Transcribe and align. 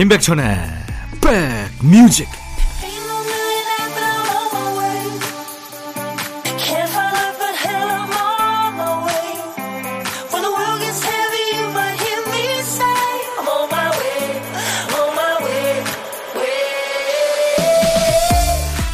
임백천의 0.00 0.44
백뮤직 1.20 2.26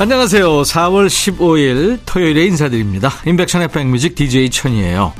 안녕하세요. 0.01 0.63
4월 0.63 1.07
15일 1.07 2.01
토요일에 2.05 2.47
인사드립니다. 2.47 3.13
임백천의 3.25 3.69
백뮤직 3.69 4.16
DJ 4.16 4.51
천이에요. 4.51 5.15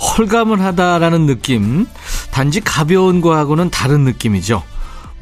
홀가분 0.00 0.62
하다라는 0.62 1.26
느낌, 1.26 1.86
단지 2.30 2.62
가벼운 2.62 3.20
거하고는 3.20 3.68
다른 3.68 4.04
느낌이죠. 4.04 4.71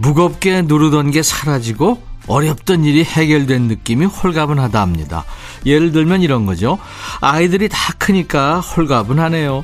무겁게 0.00 0.62
누르던 0.62 1.10
게 1.10 1.22
사라지고 1.22 2.02
어렵던 2.26 2.84
일이 2.84 3.04
해결된 3.04 3.62
느낌이 3.62 4.06
홀가분하다 4.06 4.80
합니다. 4.80 5.24
예를 5.66 5.92
들면 5.92 6.22
이런 6.22 6.46
거죠. 6.46 6.78
아이들이 7.20 7.68
다 7.68 7.92
크니까 7.98 8.60
홀가분하네요. 8.60 9.62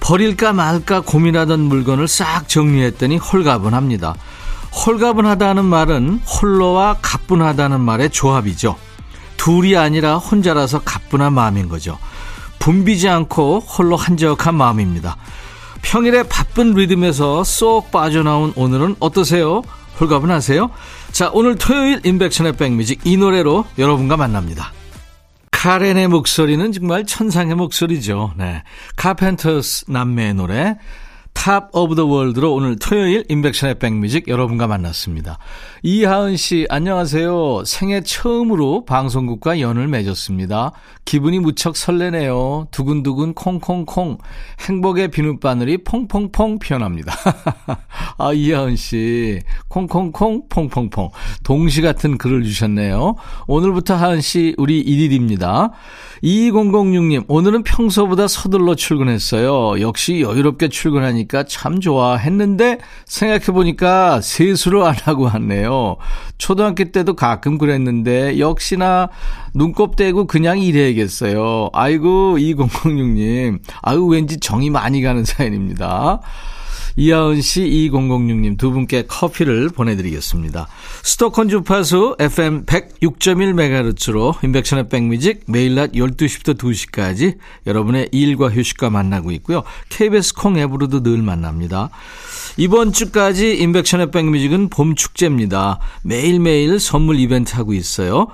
버릴까 0.00 0.52
말까 0.52 1.00
고민하던 1.00 1.60
물건을 1.60 2.06
싹 2.06 2.48
정리했더니 2.48 3.16
홀가분합니다. 3.16 4.14
홀가분하다는 4.86 5.64
말은 5.64 6.20
홀로와 6.26 6.98
가뿐하다는 7.02 7.80
말의 7.80 8.10
조합이죠. 8.10 8.76
둘이 9.36 9.76
아니라 9.76 10.16
혼자라서 10.16 10.82
가뿐한 10.82 11.32
마음인 11.32 11.68
거죠. 11.68 11.98
붐비지 12.60 13.08
않고 13.08 13.60
홀로 13.60 13.96
한적한 13.96 14.54
마음입니다. 14.54 15.16
평일에 15.82 16.22
바쁜 16.24 16.72
리듬에서 16.72 17.44
쏙 17.44 17.90
빠져나온 17.90 18.52
오늘은 18.56 18.96
어떠세요? 19.00 19.62
홀가분하세요? 20.00 20.70
자, 21.10 21.30
오늘 21.32 21.56
토요일 21.56 22.00
임백천의 22.04 22.56
백뮤직 22.56 23.00
이 23.04 23.16
노래로 23.16 23.66
여러분과 23.78 24.16
만납니다. 24.16 24.72
카렌의 25.50 26.08
목소리는 26.08 26.72
정말 26.72 27.06
천상의 27.06 27.54
목소리죠. 27.54 28.32
네. 28.36 28.62
카펜터스 28.96 29.84
남매의 29.88 30.34
노래 30.34 30.76
Top 31.34 31.70
of 31.72 31.96
the 31.96 32.06
World로 32.06 32.54
오늘 32.54 32.76
토요일 32.76 33.24
임백천의 33.28 33.80
백뮤직 33.80 34.28
여러분과 34.28 34.68
만났습니다. 34.68 35.38
이하은 35.82 36.36
씨, 36.36 36.66
안녕하세요. 36.70 37.64
생애 37.64 38.00
처음으로 38.02 38.84
방송국과 38.84 39.58
연을 39.58 39.88
맺었습니다. 39.88 40.70
기분이 41.04 41.40
무척 41.40 41.76
설레네요. 41.76 42.68
두근두근 42.70 43.34
콩콩콩. 43.34 44.18
행복의 44.68 45.08
비눗바늘이 45.08 45.78
퐁퐁퐁 45.78 46.60
피어납니다. 46.60 47.12
아, 48.18 48.32
이하은 48.32 48.76
씨. 48.76 49.40
콩콩콩 49.66 50.48
퐁퐁퐁. 50.48 51.10
동시 51.42 51.82
같은 51.82 52.18
글을 52.18 52.44
주셨네요. 52.44 53.16
오늘부터 53.48 53.96
하은 53.96 54.20
씨, 54.20 54.54
우리 54.58 54.84
1일입니다. 54.84 55.72
2006님, 56.22 57.24
오늘은 57.26 57.64
평소보다 57.64 58.28
서둘러 58.28 58.76
출근했어요. 58.76 59.80
역시 59.80 60.20
여유롭게 60.20 60.68
출근하니 60.68 61.21
까 61.26 61.44
참 61.44 61.80
좋아 61.80 62.16
했는데 62.16 62.78
생각해보니까 63.06 64.20
세수를 64.20 64.82
안 64.82 64.94
하고 65.04 65.24
왔네요. 65.24 65.96
초등학교 66.38 66.84
때도 66.84 67.14
가끔 67.14 67.58
그랬는데 67.58 68.38
역시나 68.38 69.08
눈곱 69.54 69.96
떼고 69.96 70.26
그냥 70.26 70.58
일해야겠어요. 70.58 71.70
아이고, 71.72 72.36
2006님. 72.38 73.60
아유, 73.82 74.06
왠지 74.06 74.38
정이 74.40 74.70
많이 74.70 75.02
가는 75.02 75.24
사연입니다. 75.24 76.20
이하은 76.96 77.40
씨, 77.40 77.62
2006님 77.62 78.58
두 78.58 78.70
분께 78.70 79.04
커피를 79.06 79.70
보내드리겠습니다. 79.70 80.68
스토컨 81.02 81.48
주파수 81.48 82.16
FM 82.18 82.66
106.1MHz로 82.66 84.42
인백션의 84.44 84.88
백뮤직 84.88 85.44
매일 85.46 85.74
낮 85.74 85.92
12시부터 85.92 86.58
2시까지 86.58 87.36
여러분의 87.66 88.08
일과 88.12 88.50
휴식과 88.50 88.90
만나고 88.90 89.30
있고요. 89.32 89.62
KBS 89.88 90.34
콩 90.34 90.58
앱으로도 90.58 91.02
늘 91.02 91.22
만납니다. 91.22 91.90
이번 92.56 92.92
주까지 92.92 93.56
인백션의 93.56 94.10
백뮤직은 94.10 94.68
봄 94.68 94.94
축제입니다. 94.94 95.78
매일매일 96.02 96.78
선물 96.78 97.18
이벤트 97.18 97.54
하고 97.54 97.72
있어요. 97.72 98.28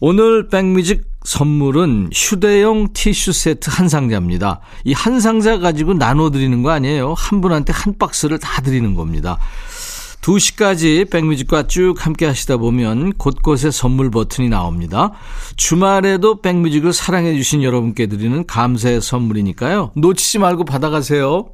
오늘 0.00 0.48
백뮤직 0.48 1.07
선물은 1.24 2.10
휴대용 2.14 2.92
티슈 2.92 3.32
세트 3.32 3.70
한 3.70 3.88
상자입니다. 3.88 4.60
이 4.84 4.92
한 4.92 5.20
상자 5.20 5.58
가지고 5.58 5.94
나눠 5.94 6.30
드리는 6.30 6.62
거 6.62 6.70
아니에요. 6.70 7.14
한 7.16 7.40
분한테 7.40 7.72
한 7.72 7.96
박스를 7.98 8.38
다 8.38 8.62
드리는 8.62 8.94
겁니다. 8.94 9.38
2시까지 10.22 11.08
백뮤직과 11.10 11.68
쭉 11.68 11.94
함께 11.98 12.26
하시다 12.26 12.56
보면 12.58 13.12
곳곳에 13.14 13.70
선물 13.70 14.10
버튼이 14.10 14.48
나옵니다. 14.48 15.12
주말에도 15.56 16.40
백뮤직을 16.42 16.92
사랑해 16.92 17.34
주신 17.34 17.62
여러분께 17.62 18.06
드리는 18.08 18.44
감사의 18.46 19.00
선물이니까요. 19.00 19.92
놓치지 19.94 20.38
말고 20.38 20.64
받아가세요. 20.64 21.50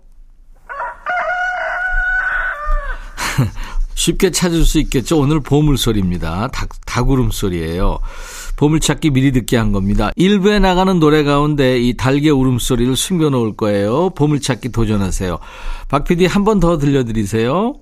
쉽게 3.95 4.31
찾을 4.31 4.65
수 4.65 4.79
있겠죠. 4.81 5.19
오늘 5.19 5.41
보물소리입니다. 5.41 6.49
닭, 6.49 6.69
닭 6.87 7.11
울음 7.11 7.31
소리예요. 7.31 8.01
보물찾기 8.57 9.11
미리 9.11 9.33
듣게 9.33 9.57
한 9.57 9.73
겁니다. 9.73 10.11
1부에 10.17 10.61
나가는 10.61 10.99
노래 11.01 11.23
가운데 11.25 11.79
이 11.81 11.97
달개 11.97 12.31
울음소리를 12.31 12.95
숨겨놓을 12.97 13.57
거예요. 13.57 14.11
보물찾기 14.11 14.71
도전하세요. 14.73 15.39
박 15.89 16.05
PD 16.05 16.27
한 16.27 16.45
번 16.45 16.61
더 16.61 16.79
들려드리세요. 16.79 17.75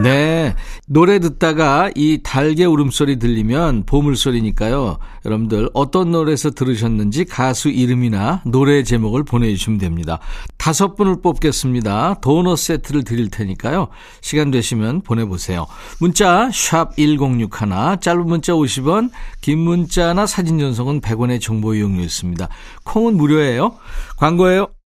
네. 0.00 0.54
노래 0.86 1.18
듣다가 1.18 1.90
이 1.94 2.20
달개 2.22 2.64
울음소리 2.64 3.18
들리면 3.18 3.84
보물소리니까요. 3.84 4.98
여러분들 5.26 5.68
어떤 5.74 6.12
노래에서 6.12 6.50
들으셨는지 6.50 7.26
가수 7.26 7.68
이름이나 7.68 8.42
노래 8.46 8.82
제목을 8.84 9.24
보내주시면 9.24 9.78
됩니다. 9.78 10.18
다섯 10.56 10.96
분을 10.96 11.20
뽑겠습니다. 11.20 12.20
도넛 12.22 12.58
세트를 12.58 13.04
드릴 13.04 13.30
테니까요. 13.30 13.88
시간 14.22 14.50
되시면 14.50 15.02
보내보세요. 15.02 15.66
문자 16.00 16.50
1061, 16.50 17.50
짧은 18.00 18.26
문자 18.26 18.52
50원, 18.54 19.10
긴 19.42 19.58
문자나 19.58 20.26
사진 20.26 20.58
전송은 20.58 21.00
100원의 21.02 21.40
정보 21.40 21.74
이용료 21.74 22.02
있습니다. 22.02 22.48
콩은 22.84 23.16
무료예요. 23.16 23.76
광고예요. 24.16 24.68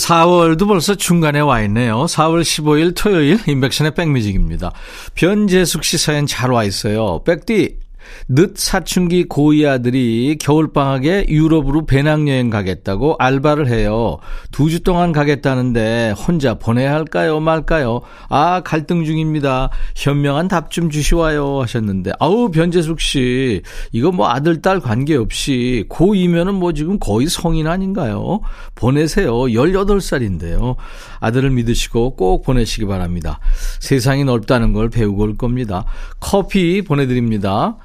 4월도 0.00 0.66
벌써 0.66 0.94
중간에 0.94 1.40
와 1.40 1.60
있네요. 1.62 2.04
4월 2.06 2.42
15일 2.42 2.94
토요일 2.96 3.38
인백션의 3.46 3.94
백뮤직입니다. 3.94 4.72
변재숙 5.14 5.84
씨 5.84 5.98
사연 5.98 6.26
잘 6.26 6.50
와 6.50 6.64
있어요. 6.64 7.22
백디 7.24 7.79
늦 8.28 8.56
사춘기 8.56 9.24
고이 9.24 9.66
아들이 9.66 10.36
겨울방학에 10.40 11.26
유럽으로 11.28 11.86
배낭여행 11.86 12.50
가겠다고 12.50 13.16
알바를 13.18 13.68
해요. 13.68 14.18
두 14.52 14.70
주 14.70 14.80
동안 14.84 15.10
가겠다는데 15.12 16.12
혼자 16.12 16.54
보내야 16.54 16.92
할까요? 16.94 17.40
말까요? 17.40 18.02
아, 18.28 18.60
갈등 18.64 19.04
중입니다. 19.04 19.70
현명한 19.96 20.46
답 20.48 20.70
좀 20.70 20.88
주시와요. 20.90 21.60
하셨는데. 21.62 22.12
아우, 22.20 22.50
변재숙 22.50 23.00
씨. 23.00 23.62
이거 23.90 24.12
뭐 24.12 24.28
아들, 24.28 24.62
딸 24.62 24.78
관계없이 24.78 25.84
고2면은 25.88 26.52
뭐 26.52 26.72
지금 26.72 26.98
거의 27.00 27.26
성인 27.26 27.66
아닌가요? 27.66 28.40
보내세요. 28.76 29.32
18살인데요. 29.34 30.76
아들을 31.18 31.50
믿으시고 31.50 32.14
꼭 32.14 32.44
보내시기 32.44 32.86
바랍니다. 32.86 33.40
세상이 33.80 34.24
넓다는 34.24 34.72
걸 34.72 34.90
배우고 34.90 35.22
올 35.22 35.36
겁니다. 35.36 35.84
커피 36.20 36.82
보내드립니다. 36.82 37.76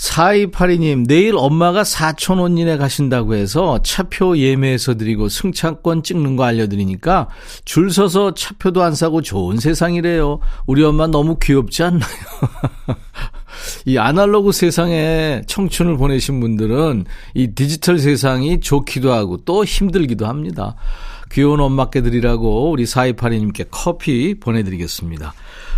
4282님, 0.00 1.06
내일 1.06 1.34
엄마가 1.36 1.84
사촌 1.84 2.40
언니네 2.40 2.78
가신다고 2.78 3.34
해서 3.34 3.80
차표 3.82 4.36
예매해서 4.38 4.94
드리고 4.94 5.28
승차권 5.28 6.02
찍는 6.02 6.36
거 6.36 6.44
알려드리니까 6.44 7.28
줄 7.66 7.90
서서 7.90 8.32
차표도 8.32 8.82
안 8.82 8.94
사고 8.94 9.20
좋은 9.20 9.58
세상이래요. 9.58 10.40
우리 10.66 10.82
엄마 10.84 11.06
너무 11.06 11.36
귀엽지 11.40 11.82
않나요? 11.82 12.00
이 13.84 13.98
아날로그 13.98 14.52
세상에 14.52 15.42
청춘을 15.46 15.98
보내신 15.98 16.40
분들은 16.40 17.04
이 17.34 17.48
디지털 17.48 17.98
세상이 17.98 18.60
좋기도 18.60 19.12
하고 19.12 19.36
또 19.44 19.64
힘들기도 19.66 20.26
합니다. 20.26 20.76
귀여운 21.30 21.60
엄마께 21.60 22.00
드리라고 22.00 22.70
우리 22.70 22.84
4282님께 22.84 23.66
커피 23.70 24.34
보내드리겠습니다. 24.40 25.34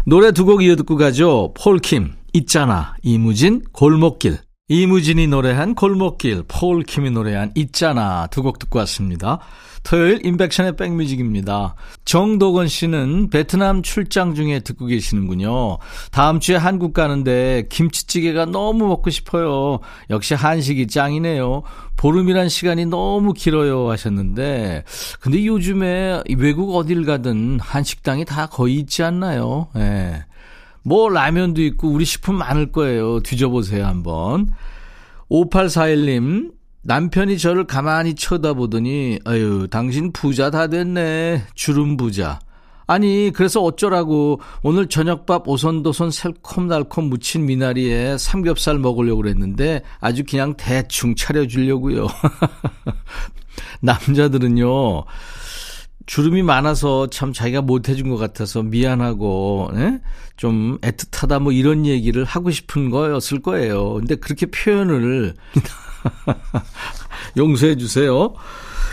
노래 0.07 0.31
두 0.31 0.45
곡 0.45 0.63
이어 0.63 0.77
듣고 0.77 0.97
가죠. 0.97 1.53
폴킴, 1.55 2.15
있잖아. 2.33 2.95
이무진, 3.03 3.63
골목길. 3.73 4.39
이무진이 4.69 5.27
노래한 5.27 5.75
골목길, 5.75 6.45
폴 6.49 6.83
킴이 6.83 7.11
노래한 7.11 7.53
있잖아. 7.57 8.27
두 8.29 8.43
곡 8.43 8.59
듣고 8.59 8.79
왔습니다. 8.79 9.39
토요일 9.83 10.25
인백션의 10.25 10.77
백뮤직입니다. 10.77 11.75
정도건 12.05 12.69
씨는 12.69 13.29
베트남 13.31 13.83
출장 13.83 14.35
중에 14.35 14.61
듣고 14.61 14.87
계시는군요. 14.87 15.79
다음 16.13 16.41
주에 16.41 16.57
한국 16.57 16.95
가는데 16.95 17.67
김치찌개가 17.69 18.47
너무 18.47 18.87
먹고 18.87 19.11
싶어요. 19.11 19.81
역시 20.09 20.35
한식이 20.35 20.87
짱이네요. 20.87 21.65
보름이란 21.97 22.49
시간이 22.49 22.87
너무 22.87 23.33
길어요 23.35 23.91
하셨는데 23.91 24.85
근데 25.21 25.45
요즘에 25.45 26.23
외국 26.39 26.77
어딜 26.77 27.05
가든 27.05 27.59
한식당이 27.61 28.25
다 28.25 28.47
거의 28.47 28.77
있지 28.77 29.03
않나요? 29.03 29.69
예. 29.77 29.81
네. 29.81 30.25
뭐 30.83 31.09
라면도 31.09 31.63
있고 31.63 31.89
우리 31.89 32.05
식품 32.05 32.37
많을 32.37 32.73
거예요. 32.73 33.21
뒤져보세요 33.21 33.87
한번. 33.87 34.49
5841님 35.31 36.53
남편이 36.83 37.39
저를 37.39 37.67
가만히 37.67 38.15
쳐다보더니 38.15 39.21
아유 39.25 39.69
당신 39.71 40.13
부자 40.13 40.51
다 40.51 40.67
됐네 40.67 41.45
주름 41.55 41.97
부자 41.97 42.41
아니 42.87 43.31
그래서 43.33 43.63
어쩌라고 43.63 44.41
오늘 44.63 44.89
저녁밥 44.89 45.49
오손도손 45.49 46.11
새콤달콤 46.11 47.05
무친 47.09 47.47
미나리에 47.47 48.19
삼겹살 48.19 48.79
먹으려고 48.79 49.23
그랬는데 49.23 49.83
아주 50.01 50.25
그냥 50.29 50.55
대충 50.57 51.15
차려주려고요 51.15 52.09
남자들은요 53.81 55.05
주름이 56.07 56.43
많아서 56.43 57.09
참 57.09 57.33
자기가 57.33 57.63
못해준 57.63 58.09
것 58.11 58.17
같아서 58.17 58.63
미안하고 58.63 59.71
네? 59.75 60.01
좀 60.37 60.79
애틋하다 60.81 61.41
뭐 61.43 61.53
이런 61.53 61.87
얘기를 61.87 62.25
하고 62.25 62.51
싶은 62.51 62.91
거였을 62.91 63.41
거예요 63.41 63.95
근데 63.95 64.17
그렇게 64.17 64.47
표현을 64.47 65.35
용서해 67.37 67.77
주세요. 67.77 68.35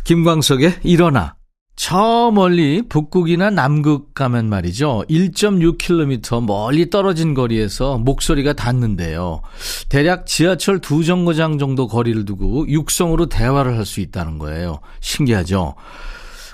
김광석의 0.04 0.80
일어나. 0.84 1.36
저 1.76 2.30
멀리 2.34 2.82
북극이나 2.90 3.52
남극 3.52 4.14
가면 4.14 4.50
말이죠. 4.50 5.06
1.6km 5.10 6.46
멀리 6.46 6.90
떨어진 6.90 7.34
거리에서 7.34 7.98
목소리가 7.98 8.52
닿는데요. 8.52 9.42
대략 9.88 10.26
지하철 10.26 10.80
두 10.80 11.06
정거장 11.06 11.58
정도 11.58 11.88
거리를 11.88 12.26
두고 12.26 12.68
육성으로 12.68 13.28
대화를 13.28 13.78
할 13.78 13.86
수 13.86 14.02
있다는 14.02 14.40
거예요. 14.40 14.82
신기하죠? 15.00 15.76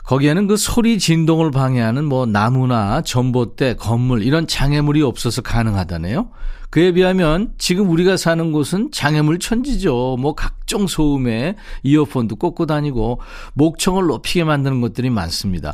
거기에는 0.05 0.47
그 0.47 0.57
소리 0.57 0.99
진동을 0.99 1.51
방해하는 1.51 2.05
뭐 2.05 2.25
나무나 2.25 3.01
전봇대, 3.01 3.75
건물 3.75 4.23
이런 4.23 4.47
장애물이 4.47 5.01
없어서 5.01 5.41
가능하다네요. 5.41 6.29
그에 6.69 6.91
비하면 6.91 7.53
지금 7.57 7.89
우리가 7.89 8.17
사는 8.17 8.51
곳은 8.51 8.89
장애물 8.91 9.39
천지죠. 9.39 10.17
뭐 10.19 10.35
각종 10.35 10.87
소음에 10.87 11.55
이어폰도 11.83 12.35
꽂고 12.35 12.65
다니고 12.65 13.21
목청을 13.53 14.07
높이게 14.07 14.43
만드는 14.43 14.81
것들이 14.81 15.09
많습니다. 15.09 15.73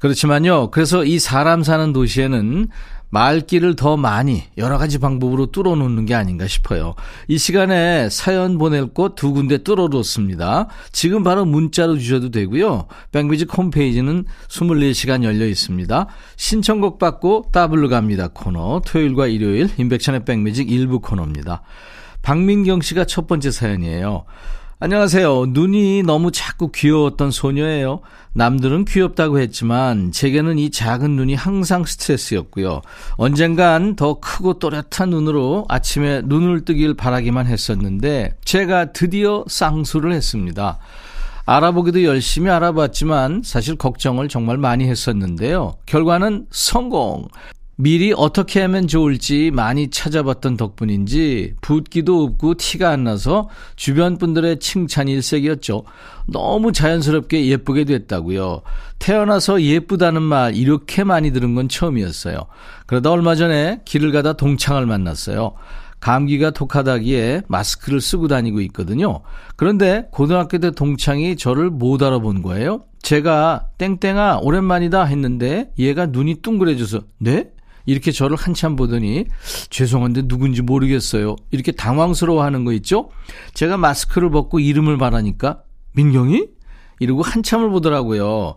그렇지만요. 0.00 0.70
그래서 0.72 1.04
이 1.04 1.18
사람 1.18 1.62
사는 1.62 1.92
도시에는 1.92 2.66
말길을 3.12 3.76
더 3.76 3.98
많이 3.98 4.44
여러 4.56 4.78
가지 4.78 4.98
방법으로 4.98 5.46
뚫어놓는 5.46 6.06
게 6.06 6.14
아닌가 6.14 6.46
싶어요. 6.46 6.94
이 7.28 7.36
시간에 7.36 8.08
사연 8.10 8.56
보낼 8.56 8.86
곳 8.86 9.14
두 9.14 9.32
군데 9.32 9.58
뚫어뒀습니다. 9.58 10.68
지금 10.92 11.22
바로 11.22 11.44
문자로 11.44 11.98
주셔도 11.98 12.30
되고요. 12.30 12.86
백뮤직 13.12 13.56
홈페이지는 13.56 14.24
24시간 14.48 15.24
열려 15.24 15.46
있습니다. 15.46 16.06
신청곡 16.36 16.98
받고 16.98 17.50
따블로 17.52 17.90
갑니다 17.90 18.28
코너. 18.28 18.80
토요일과 18.86 19.26
일요일 19.26 19.68
인백천의 19.76 20.24
백뮤직 20.24 20.70
일부 20.70 21.00
코너입니다. 21.00 21.62
박민경 22.22 22.80
씨가 22.80 23.04
첫 23.04 23.26
번째 23.26 23.50
사연이에요. 23.50 24.24
안녕하세요. 24.82 25.46
눈이 25.50 26.02
너무 26.02 26.32
작고 26.32 26.72
귀여웠던 26.72 27.30
소녀예요. 27.30 28.00
남들은 28.32 28.84
귀엽다고 28.84 29.38
했지만 29.38 30.10
제게는 30.10 30.58
이 30.58 30.72
작은 30.72 31.12
눈이 31.12 31.36
항상 31.36 31.84
스트레스였고요. 31.84 32.82
언젠간 33.16 33.94
더 33.94 34.14
크고 34.14 34.58
또렷한 34.58 35.10
눈으로 35.10 35.66
아침에 35.68 36.22
눈을 36.24 36.64
뜨길 36.64 36.94
바라기만 36.94 37.46
했었는데 37.46 38.34
제가 38.44 38.86
드디어 38.86 39.44
쌍수를 39.46 40.12
했습니다. 40.14 40.80
알아보기도 41.46 42.02
열심히 42.02 42.50
알아봤지만 42.50 43.42
사실 43.44 43.76
걱정을 43.76 44.28
정말 44.28 44.56
많이 44.56 44.88
했었는데요. 44.88 45.74
결과는 45.86 46.46
성공. 46.50 47.28
미리 47.76 48.12
어떻게 48.14 48.60
하면 48.60 48.86
좋을지 48.86 49.50
많이 49.50 49.88
찾아봤던 49.88 50.56
덕분인지 50.56 51.54
붓기도 51.62 52.22
없고 52.22 52.54
티가 52.54 52.90
안 52.90 53.04
나서 53.04 53.48
주변 53.76 54.18
분들의 54.18 54.58
칭찬이 54.58 55.10
일색이었죠. 55.12 55.84
너무 56.26 56.72
자연스럽게 56.72 57.46
예쁘게 57.46 57.84
됐다고요. 57.84 58.62
태어나서 58.98 59.62
예쁘다는 59.62 60.22
말 60.22 60.54
이렇게 60.54 61.02
많이 61.02 61.32
들은 61.32 61.54
건 61.54 61.68
처음이었어요. 61.68 62.36
그러다 62.86 63.10
얼마 63.10 63.34
전에 63.34 63.80
길을 63.84 64.12
가다 64.12 64.34
동창을 64.34 64.86
만났어요. 64.86 65.54
감기가 65.98 66.50
독하다기에 66.50 67.42
마스크를 67.48 68.00
쓰고 68.00 68.28
다니고 68.28 68.60
있거든요. 68.62 69.22
그런데 69.56 70.08
고등학교 70.10 70.58
때 70.58 70.72
동창이 70.72 71.36
저를 71.36 71.70
못 71.70 72.02
알아본 72.02 72.42
거예요. 72.42 72.82
제가 73.02 73.68
땡땡아 73.78 74.40
오랜만이다 74.42 75.04
했는데 75.04 75.70
얘가 75.78 76.06
눈이 76.06 76.42
둥그레져서 76.42 77.00
네? 77.18 77.50
이렇게 77.86 78.12
저를 78.12 78.36
한참 78.36 78.76
보더니 78.76 79.26
죄송한데 79.70 80.28
누군지 80.28 80.62
모르겠어요. 80.62 81.36
이렇게 81.50 81.72
당황스러워 81.72 82.42
하는 82.44 82.64
거 82.64 82.72
있죠? 82.74 83.10
제가 83.54 83.76
마스크를 83.76 84.30
벗고 84.30 84.60
이름을 84.60 84.96
말하니까 84.96 85.62
민경이? 85.92 86.46
이러고 87.00 87.22
한참을 87.22 87.70
보더라고요. 87.70 88.54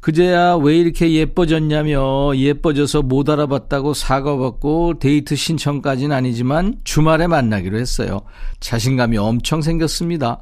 그제야 0.00 0.54
왜 0.54 0.76
이렇게 0.78 1.12
예뻐졌냐며 1.14 2.36
예뻐져서 2.36 3.02
못 3.02 3.28
알아봤다고 3.28 3.94
사과받고 3.94 4.98
데이트 5.00 5.34
신청까지는 5.34 6.14
아니지만 6.14 6.76
주말에 6.84 7.26
만나기로 7.26 7.78
했어요. 7.78 8.20
자신감이 8.60 9.16
엄청 9.18 9.62
생겼습니다. 9.62 10.38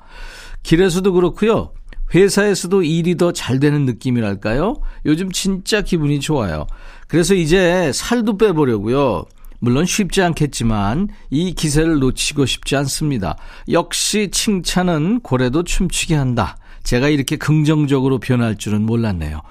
길에서도 0.62 1.12
그렇고요. 1.12 1.72
회사에서도 2.14 2.82
일이 2.82 3.16
더 3.16 3.32
잘 3.32 3.58
되는 3.58 3.86
느낌이랄까요? 3.86 4.76
요즘 5.06 5.32
진짜 5.32 5.80
기분이 5.80 6.20
좋아요. 6.20 6.66
그래서 7.14 7.34
이제 7.34 7.92
살도 7.94 8.38
빼보려고요. 8.38 9.24
물론 9.60 9.86
쉽지 9.86 10.20
않겠지만 10.20 11.10
이 11.30 11.54
기세를 11.54 12.00
놓치고 12.00 12.44
싶지 12.44 12.74
않습니다. 12.74 13.36
역시 13.70 14.30
칭찬은 14.32 15.20
고래도 15.20 15.62
춤추게 15.62 16.16
한다. 16.16 16.56
제가 16.82 17.08
이렇게 17.08 17.36
긍정적으로 17.36 18.18
변할 18.18 18.56
줄은 18.56 18.82
몰랐네요. 18.84 19.42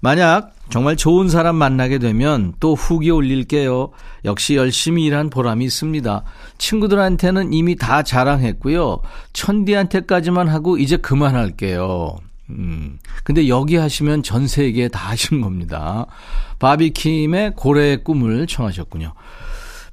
만약 0.00 0.56
정말 0.70 0.96
좋은 0.96 1.28
사람 1.28 1.54
만나게 1.54 1.98
되면 1.98 2.52
또 2.58 2.74
후기 2.74 3.12
올릴게요. 3.12 3.92
역시 4.24 4.56
열심히 4.56 5.04
일한 5.04 5.30
보람이 5.30 5.64
있습니다. 5.66 6.24
친구들한테는 6.58 7.52
이미 7.52 7.76
다 7.76 8.02
자랑했고요. 8.02 8.98
천디한테까지만 9.32 10.48
하고 10.48 10.78
이제 10.78 10.96
그만할게요. 10.96 12.16
음. 12.50 12.98
근데 13.22 13.48
여기 13.48 13.76
하시면 13.76 14.22
전 14.22 14.46
세계에 14.46 14.88
다 14.88 15.10
하신 15.10 15.40
겁니다. 15.40 16.06
바비킴의 16.58 17.54
고래의 17.56 18.04
꿈을 18.04 18.46
청하셨군요. 18.46 19.14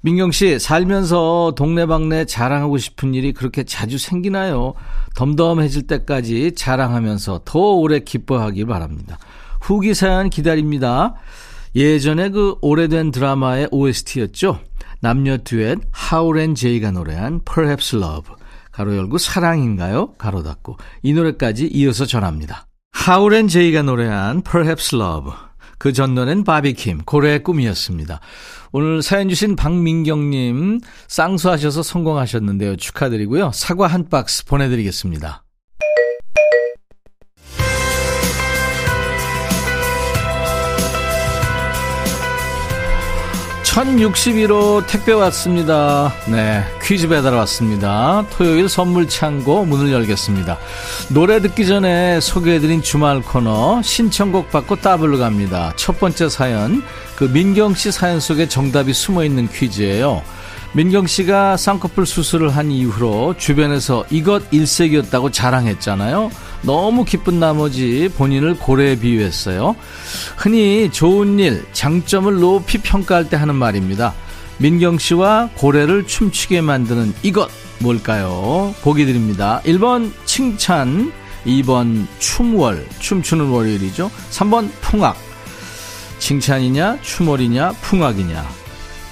민경 0.03 0.31
씨, 0.31 0.57
살면서 0.57 1.53
동네방네 1.55 2.25
자랑하고 2.25 2.79
싶은 2.79 3.13
일이 3.13 3.33
그렇게 3.33 3.63
자주 3.63 3.99
생기나요? 3.99 4.73
덤덤해질 5.15 5.85
때까지 5.85 6.53
자랑하면서 6.55 7.41
더 7.45 7.59
오래 7.59 7.99
기뻐하길 7.99 8.65
바랍니다. 8.65 9.19
후기 9.61 9.93
사연 9.93 10.31
기다립니다. 10.31 11.13
예전에 11.75 12.29
그 12.29 12.55
오래된 12.61 13.11
드라마의 13.11 13.67
OST였죠. 13.71 14.59
남녀 15.01 15.37
듀엣 15.37 15.79
하울앤 15.91 16.55
제이가 16.55 16.91
노래한 16.91 17.41
Perhaps 17.45 17.95
Love. 17.95 18.40
가로 18.71 18.95
열고 18.95 19.17
사랑인가요? 19.17 20.13
가로 20.17 20.43
닫고 20.43 20.77
이 21.03 21.13
노래까지 21.13 21.67
이어서 21.67 22.05
전합니다. 22.05 22.67
하울앤 22.91 23.47
제이가 23.47 23.81
노래한 23.83 24.43
Perhaps 24.43 24.95
Love 24.95 25.31
그 25.77 25.93
전노래는 25.93 26.43
바비킴 26.43 26.99
고래의 27.05 27.43
꿈이었습니다. 27.43 28.19
오늘 28.71 29.01
사연 29.01 29.29
주신 29.29 29.55
박민경님 29.55 30.79
쌍수하셔서 31.07 31.83
성공하셨는데요. 31.83 32.75
축하드리고요. 32.75 33.51
사과 33.53 33.87
한 33.87 34.07
박스 34.07 34.45
보내드리겠습니다. 34.45 35.43
1061호 43.71 44.85
택배 44.85 45.13
왔습니다. 45.13 46.13
네, 46.27 46.61
퀴즈 46.83 47.07
배달 47.07 47.33
왔습니다. 47.35 48.25
토요일 48.29 48.67
선물 48.67 49.07
창고 49.07 49.63
문을 49.63 49.93
열겠습니다. 49.93 50.57
노래 51.07 51.39
듣기 51.39 51.65
전에 51.65 52.19
소개해드린 52.19 52.81
주말 52.81 53.21
코너 53.21 53.81
신청곡 53.81 54.51
받고 54.51 54.75
따블로 54.75 55.17
갑니다. 55.19 55.71
첫 55.77 56.01
번째 56.01 56.27
사연, 56.27 56.83
그 57.15 57.23
민경 57.23 57.73
씨 57.73 57.93
사연 57.93 58.19
속에 58.19 58.49
정답이 58.49 58.91
숨어 58.91 59.23
있는 59.23 59.47
퀴즈예요. 59.47 60.21
민경 60.73 61.05
씨가 61.05 61.57
쌍꺼풀 61.57 62.05
수술을 62.05 62.55
한 62.55 62.71
이후로 62.71 63.35
주변에서 63.37 64.05
이것 64.09 64.43
일색이었다고 64.51 65.29
자랑했잖아요. 65.31 66.31
너무 66.61 67.03
기쁜 67.03 67.41
나머지 67.41 68.09
본인을 68.15 68.57
고래에 68.57 68.95
비유했어요. 68.95 69.75
흔히 70.37 70.89
좋은 70.89 71.39
일, 71.39 71.65
장점을 71.73 72.33
높이 72.35 72.77
평가할 72.77 73.29
때 73.29 73.35
하는 73.35 73.55
말입니다. 73.55 74.13
민경 74.59 74.97
씨와 74.97 75.49
고래를 75.57 76.07
춤추게 76.07 76.61
만드는 76.61 77.15
이것 77.21 77.49
뭘까요? 77.79 78.73
보기 78.81 79.05
드립니다. 79.05 79.59
1번 79.65 80.11
칭찬, 80.23 81.11
2번 81.45 82.05
춤월, 82.19 82.87
춤추는 82.99 83.49
월요일이죠. 83.49 84.09
3번 84.29 84.69
풍악. 84.79 85.17
칭찬이냐, 86.19 86.99
춤월이냐, 87.01 87.71
풍악이냐. 87.81 88.60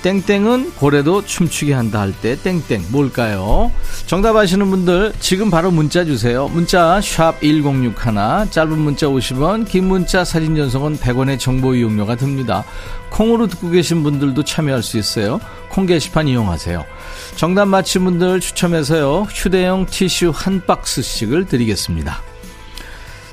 땡땡은 0.02 0.76
고래도 0.76 1.26
춤추게 1.26 1.74
한다 1.74 2.00
할 2.00 2.14
때 2.22 2.36
땡땡 2.42 2.86
뭘까요? 2.90 3.72
정답 4.08 4.36
아시는 4.36 4.70
분들 4.70 5.14
지금 5.20 5.50
바로 5.50 5.72
문자 5.72 6.06
주세요. 6.06 6.48
문자 6.48 7.00
샵 7.02 7.40
1061, 7.42 8.50
짧은 8.50 8.78
문자 8.78 9.08
50원, 9.08 9.68
긴 9.68 9.88
문자 9.88 10.24
사진 10.24 10.56
전송은 10.56 10.98
100원의 10.98 11.38
정보 11.40 11.76
이용료가 11.76 12.16
듭니다. 12.16 12.64
콩으로 13.10 13.48
듣고 13.48 13.70
계신 13.70 14.04
분들도 14.04 14.44
참여할 14.44 14.84
수 14.84 14.98
있어요. 14.98 15.40
콩 15.70 15.86
게시판 15.86 16.28
이용하세요. 16.28 16.86
정답 17.36 17.66
맞힌 17.66 18.06
분들 18.06 18.40
추첨해서요. 18.40 19.28
휴대용 19.30 19.86
티슈 19.86 20.32
한 20.34 20.66
박스씩을 20.66 21.46
드리겠습니다. 21.46 22.22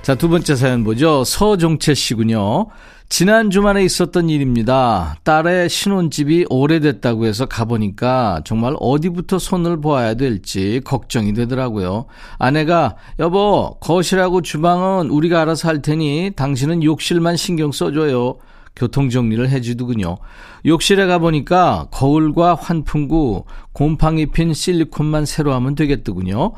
자, 0.06 0.14
두 0.14 0.28
번째 0.28 0.54
사연 0.54 0.84
보죠. 0.84 1.24
서종채 1.24 1.94
씨군요. 1.94 2.66
지난 3.08 3.50
주말에 3.50 3.82
있었던 3.82 4.30
일입니다. 4.30 5.16
딸의 5.24 5.68
신혼집이 5.68 6.46
오래됐다고 6.48 7.26
해서 7.26 7.46
가보니까 7.46 8.42
정말 8.44 8.76
어디부터 8.78 9.40
손을 9.40 9.80
보아야 9.80 10.14
될지 10.14 10.80
걱정이 10.84 11.34
되더라고요. 11.34 12.06
아내가 12.38 12.94
여보 13.18 13.78
거실하고 13.80 14.42
주방은 14.42 15.10
우리가 15.10 15.42
알아서 15.42 15.66
할 15.66 15.82
테니 15.82 16.34
당신은 16.36 16.84
욕실만 16.84 17.36
신경 17.36 17.72
써줘요. 17.72 18.36
교통 18.76 19.08
정리를 19.08 19.48
해주더군요. 19.48 20.18
욕실에 20.66 21.06
가보니까 21.06 21.88
거울과 21.90 22.54
환풍구, 22.54 23.44
곰팡이 23.72 24.26
핀 24.26 24.52
실리콘만 24.52 25.24
새로 25.24 25.54
하면 25.54 25.74
되겠더군요. 25.74 26.52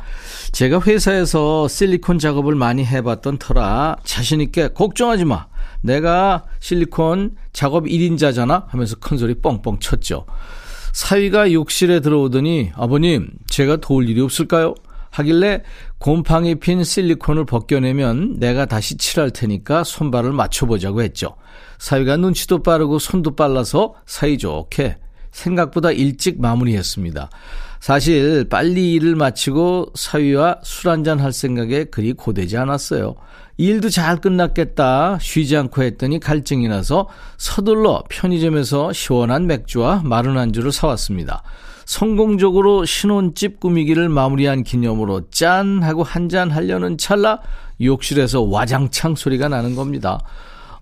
제가 0.50 0.80
회사에서 0.80 1.68
실리콘 1.68 2.18
작업을 2.18 2.56
많이 2.56 2.84
해봤던 2.84 3.38
터라 3.38 3.96
자신있게 4.04 4.68
걱정하지 4.68 5.24
마. 5.24 5.46
내가 5.80 6.44
실리콘 6.58 7.36
작업 7.52 7.84
1인자잖아 7.84 8.68
하면서 8.68 8.96
큰소리 8.96 9.34
뻥뻥 9.34 9.78
쳤죠. 9.78 10.26
사위가 10.92 11.52
욕실에 11.52 12.00
들어오더니 12.00 12.72
아버님 12.74 13.30
제가 13.46 13.76
도울 13.76 14.08
일이 14.08 14.20
없을까요? 14.20 14.74
하길래 15.10 15.62
곰팡이 15.98 16.56
핀 16.56 16.82
실리콘을 16.82 17.44
벗겨내면 17.44 18.38
내가 18.38 18.66
다시 18.66 18.96
칠할 18.96 19.30
테니까 19.30 19.84
손발을 19.84 20.32
맞춰보자고 20.32 21.02
했죠. 21.02 21.36
사위가 21.78 22.16
눈치도 22.16 22.62
빠르고 22.62 22.98
손도 22.98 23.36
빨라서 23.36 23.94
사이좋게 24.06 24.98
생각보다 25.30 25.92
일찍 25.92 26.40
마무리했습니다. 26.40 27.30
사실 27.80 28.44
빨리 28.48 28.94
일을 28.94 29.14
마치고 29.14 29.92
사위와 29.94 30.58
술 30.62 30.90
한잔 30.90 31.20
할 31.20 31.32
생각에 31.32 31.84
그리 31.84 32.12
고되지 32.12 32.56
않았어요. 32.56 33.14
일도 33.56 33.88
잘 33.88 34.20
끝났겠다 34.20 35.18
쉬지 35.20 35.56
않고 35.56 35.82
했더니 35.82 36.20
갈증이 36.20 36.68
나서 36.68 37.08
서둘러 37.36 38.04
편의점에서 38.08 38.92
시원한 38.92 39.46
맥주와 39.46 40.02
마른 40.04 40.38
안주를 40.38 40.72
사왔습니다. 40.72 41.42
성공적으로 41.84 42.84
신혼집 42.84 43.60
꾸미기를 43.60 44.08
마무리한 44.08 44.62
기념으로 44.62 45.30
짠 45.30 45.82
하고 45.82 46.02
한잔 46.02 46.50
하려는 46.50 46.98
찰나 46.98 47.40
욕실에서 47.80 48.42
와장창 48.42 49.14
소리가 49.14 49.48
나는 49.48 49.74
겁니다. 49.74 50.20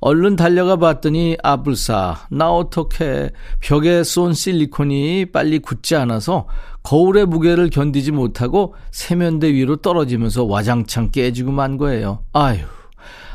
얼른 0.01 0.37
달려가 0.37 0.77
봤더니 0.77 1.37
아불싸 1.43 2.27
나 2.31 2.53
어떡해 2.53 3.31
벽에 3.61 4.05
쏜 4.05 4.33
실리콘이 4.35 5.27
빨리 5.33 5.59
굳지 5.59 5.97
않아서 5.97 6.47
거울의 6.83 7.27
무게를 7.27 7.71
견디지 7.71 8.13
못하고 8.13 8.75
세면대 8.93 9.53
위로 9.53 9.77
떨어지면서 9.77 10.45
와장창 10.45 11.11
깨지고 11.11 11.51
만 11.51 11.79
거예요. 11.79 12.21
아유 12.33 12.61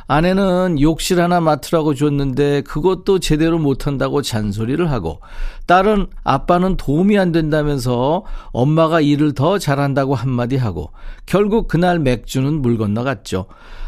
아내는 0.08 0.82
욕실 0.82 1.22
하나 1.22 1.40
맡으라고 1.40 1.94
줬는데 1.94 2.62
그것도 2.64 3.20
제대로 3.20 3.60
못한다고 3.60 4.22
잔소리를 4.22 4.92
하고 4.92 5.22
딸은 5.68 6.08
아빠는 6.26 6.76
도움이 6.76 7.18
안 7.18 7.32
된다면서 7.32 8.26
엄마가 8.52 9.00
일을 9.00 9.34
더 9.34 9.58
잘한다고 9.58 10.14
한마디 10.14 10.58
하고 10.58 10.92
결국 11.26 11.70
그날 11.70 12.00
맥주는 12.00 12.62
물 12.62 12.78
건너갔죠. 12.78 13.46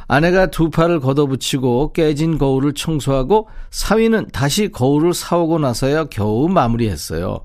아내가 0.08 0.48
두 0.48 0.70
팔을 0.70 1.00
걷어붙이고 1.00 1.94
깨진 1.94 2.38
거울을 2.38 2.74
청소하고 2.74 3.48
사위는 3.72 4.28
다시 4.32 4.70
거울을 4.70 5.14
사오고 5.14 5.60
나서야 5.60 6.06
겨우 6.06 6.48
마무리했어요. 6.50 7.40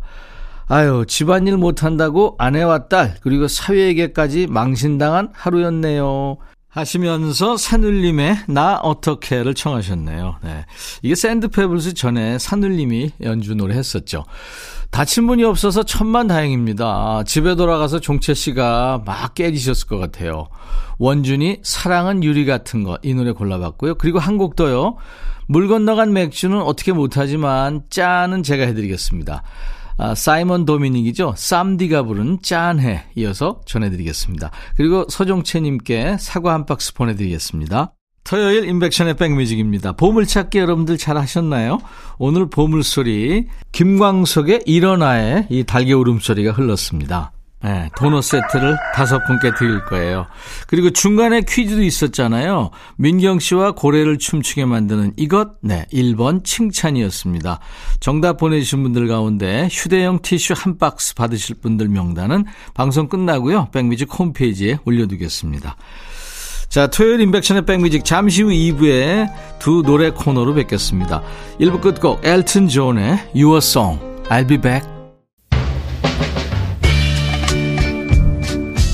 아유, 0.66 1.04
집안일 1.08 1.56
못한다고 1.56 2.34
아내와 2.38 2.88
딸, 2.88 3.14
그리고 3.22 3.48
사위에게까지 3.48 4.48
망신당한 4.48 5.30
하루였네요. 5.32 6.36
하시면서 6.78 7.56
산울림의 7.56 8.44
나 8.48 8.76
어떻게를 8.78 9.54
청하셨네요. 9.54 10.36
네. 10.42 10.64
이게 11.02 11.14
샌드페블스 11.14 11.94
전에 11.94 12.38
산울림이 12.38 13.10
연주 13.22 13.54
노래 13.54 13.76
했었죠. 13.76 14.24
다친 14.90 15.26
분이 15.26 15.44
없어서 15.44 15.82
천만 15.82 16.28
다행입니다. 16.28 17.24
집에 17.26 17.54
돌아가서 17.56 18.00
종채 18.00 18.32
씨가 18.32 19.02
막 19.04 19.34
깨지셨을 19.34 19.86
것 19.86 19.98
같아요. 19.98 20.48
원준이 20.98 21.58
사랑은 21.62 22.24
유리 22.24 22.46
같은 22.46 22.84
거 22.84 22.96
이 23.02 23.12
노래 23.14 23.32
골라봤고요. 23.32 23.96
그리고 23.96 24.18
한 24.18 24.38
곡 24.38 24.56
더요. 24.56 24.96
물 25.46 25.66
건너간 25.68 26.12
맥주는 26.12 26.56
어떻게 26.60 26.92
못하지만 26.92 27.82
짠은 27.90 28.42
제가 28.42 28.64
해드리겠습니다. 28.64 29.42
아, 29.98 30.14
사이먼 30.14 30.64
도미닉이죠. 30.64 31.34
쌈디가 31.36 32.04
부른 32.04 32.38
짠해 32.40 33.04
이어서 33.16 33.60
전해드리겠습니다. 33.66 34.50
그리고 34.76 35.04
서종채님께 35.08 36.16
사과 36.18 36.54
한 36.54 36.66
박스 36.66 36.94
보내드리겠습니다. 36.94 37.92
토요일 38.22 38.68
인백션의 38.68 39.16
백뮤직입니다. 39.16 39.92
보물찾기 39.92 40.58
여러분들 40.58 40.98
잘 40.98 41.16
하셨나요? 41.16 41.78
오늘 42.18 42.48
보물소리 42.48 43.46
김광석의 43.72 44.64
일어나의 44.66 45.46
이 45.50 45.64
달개 45.64 45.94
울음소리가 45.94 46.52
흘렀습니다. 46.52 47.32
네, 47.60 47.90
도넛 47.96 48.22
세트를 48.22 48.76
다섯 48.94 49.24
분께 49.26 49.52
드릴 49.54 49.84
거예요. 49.84 50.26
그리고 50.68 50.90
중간에 50.90 51.40
퀴즈도 51.40 51.82
있었잖아요. 51.82 52.70
민경 52.96 53.40
씨와 53.40 53.72
고래를 53.72 54.18
춤추게 54.18 54.64
만드는 54.64 55.14
이것, 55.16 55.54
네, 55.60 55.86
1번 55.92 56.44
칭찬이었습니다. 56.44 57.58
정답 57.98 58.36
보내주신 58.36 58.84
분들 58.84 59.08
가운데 59.08 59.68
휴대용 59.72 60.20
티슈 60.22 60.54
한 60.56 60.78
박스 60.78 61.14
받으실 61.14 61.56
분들 61.60 61.88
명단은 61.88 62.44
방송 62.74 63.08
끝나고요. 63.08 63.70
백뮤직 63.72 64.08
홈페이지에 64.16 64.78
올려두겠습니다. 64.84 65.76
자, 66.68 66.86
토요일 66.86 67.20
인백션의 67.20 67.64
백뮤직 67.64 68.04
잠시 68.04 68.42
후 68.42 68.50
2부에 68.50 69.28
두 69.58 69.82
노래 69.82 70.10
코너로 70.10 70.54
뵙겠습니다. 70.54 71.22
1부 71.60 71.80
끝곡 71.80 72.24
엘튼 72.24 72.68
존의 72.68 73.18
Your 73.34 73.58
Song, 73.58 73.98
I'll 74.28 74.46
be 74.46 74.58
back. 74.58 74.97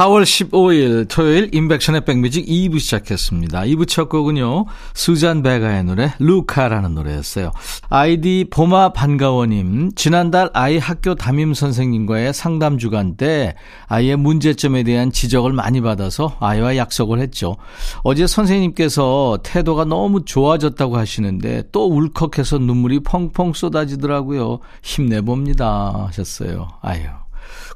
4월 0.00 0.22
15일 0.22 1.08
토요일 1.10 1.50
인백션의 1.52 2.06
백뮤직 2.06 2.46
2부 2.46 2.80
시작했습니다. 2.80 3.60
2부 3.64 3.86
첫 3.86 4.08
곡은요. 4.08 4.64
수잔 4.94 5.42
베가의 5.42 5.84
노래 5.84 6.14
루카라는 6.18 6.94
노래였어요. 6.94 7.50
아이디 7.90 8.46
보마 8.50 8.94
반가워님 8.94 9.92
지난달 9.96 10.48
아이 10.54 10.78
학교 10.78 11.14
담임 11.14 11.52
선생님과의 11.52 12.32
상담 12.32 12.78
주간 12.78 13.16
때 13.16 13.54
아이의 13.88 14.16
문제점에 14.16 14.84
대한 14.84 15.12
지적을 15.12 15.52
많이 15.52 15.82
받아서 15.82 16.34
아이와 16.40 16.78
약속을 16.78 17.18
했죠. 17.18 17.58
어제 18.02 18.26
선생님께서 18.26 19.40
태도가 19.42 19.84
너무 19.84 20.24
좋아졌다고 20.24 20.96
하시는데 20.96 21.64
또 21.72 21.86
울컥해서 21.88 22.56
눈물이 22.56 23.00
펑펑 23.00 23.52
쏟아지더라고요. 23.52 24.60
힘내봅니다 24.82 26.06
하셨어요. 26.06 26.68
아유 26.80 27.02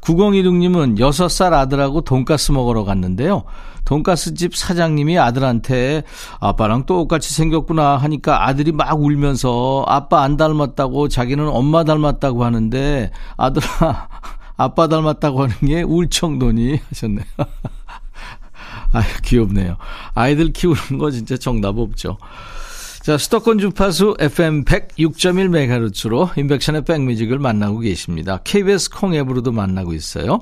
9016님은 0.05 0.99
6살 0.99 1.53
아들하고 1.53 2.03
돈가스 2.03 2.53
먹으러 2.53 2.85
갔는데요. 2.85 3.45
돈가스 3.85 4.35
집 4.35 4.57
사장님이 4.57 5.19
아들한테 5.19 6.05
아빠랑 6.41 6.87
똑같이 6.87 7.35
생겼구나 7.35 7.97
하니까 7.97 8.47
아들이 8.47 8.73
막 8.73 8.99
울면서 8.99 9.85
아빠 9.87 10.23
안 10.23 10.37
닮았다고 10.37 11.09
자기는 11.09 11.47
엄마 11.49 11.85
닮았다고 11.85 12.45
하는데 12.45 13.11
아들아 13.37 14.09
아빠 14.57 14.89
닮았다고 14.89 15.43
하는 15.43 15.55
게 15.67 15.83
울청도니 15.83 16.81
하셨네요. 16.89 17.27
아 18.93 19.03
귀엽네요. 19.25 19.77
아이들 20.15 20.53
키우는 20.53 20.99
거 20.99 21.11
진짜 21.11 21.37
정답 21.37 21.79
없죠. 21.79 22.17
자, 23.05 23.19
수도권 23.19 23.59
주파수 23.59 24.17
FM 24.19 24.65
106.1MHz로 24.65 26.39
인백션의 26.39 26.87
백뮤직을 26.87 27.39
만나고 27.39 27.81
계십니다. 27.81 28.39
KBS 28.45 28.89
콩 28.89 29.15
앱으로도 29.15 29.53
만나고 29.53 29.93
있어요. 29.93 30.41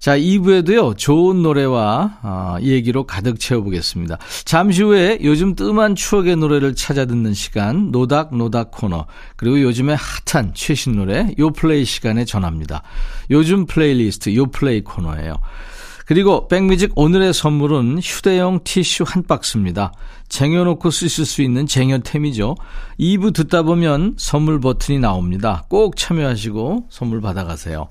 자, 0.00 0.18
2부에도요, 0.18 0.98
좋은 0.98 1.44
노래와 1.44 2.18
어, 2.24 2.56
얘기로 2.60 3.04
가득 3.04 3.38
채워보겠습니다. 3.38 4.18
잠시 4.44 4.82
후에 4.82 5.20
요즘 5.22 5.54
뜸한 5.54 5.94
추억의 5.94 6.34
노래를 6.34 6.74
찾아 6.74 7.04
듣는 7.04 7.34
시간, 7.34 7.92
노닥노닥 7.92 8.72
코너, 8.72 9.06
그리고 9.36 9.62
요즘에 9.62 9.94
핫한 10.26 10.54
최신 10.54 10.96
노래, 10.96 11.28
요플레이 11.38 11.84
시간에 11.84 12.24
전합니다. 12.24 12.82
요즘 13.30 13.64
플레이리스트, 13.64 14.34
요플레이 14.34 14.82
코너예요. 14.82 15.36
그리고 16.06 16.46
백뮤직 16.46 16.92
오늘의 16.94 17.34
선물은 17.34 17.98
휴대용 17.98 18.60
티슈 18.62 19.04
한 19.04 19.24
박스입니다. 19.24 19.92
쟁여놓고 20.28 20.90
쓰실 20.90 21.24
수 21.24 21.42
있는 21.42 21.66
쟁여템이죠. 21.66 22.56
2부 22.98 23.34
듣다 23.34 23.62
보면 23.62 24.14
선물 24.16 24.60
버튼이 24.60 24.98
나옵니다. 24.98 25.64
꼭 25.68 25.96
참여하시고 25.96 26.86
선물 26.90 27.20
받아가세요. 27.20 27.88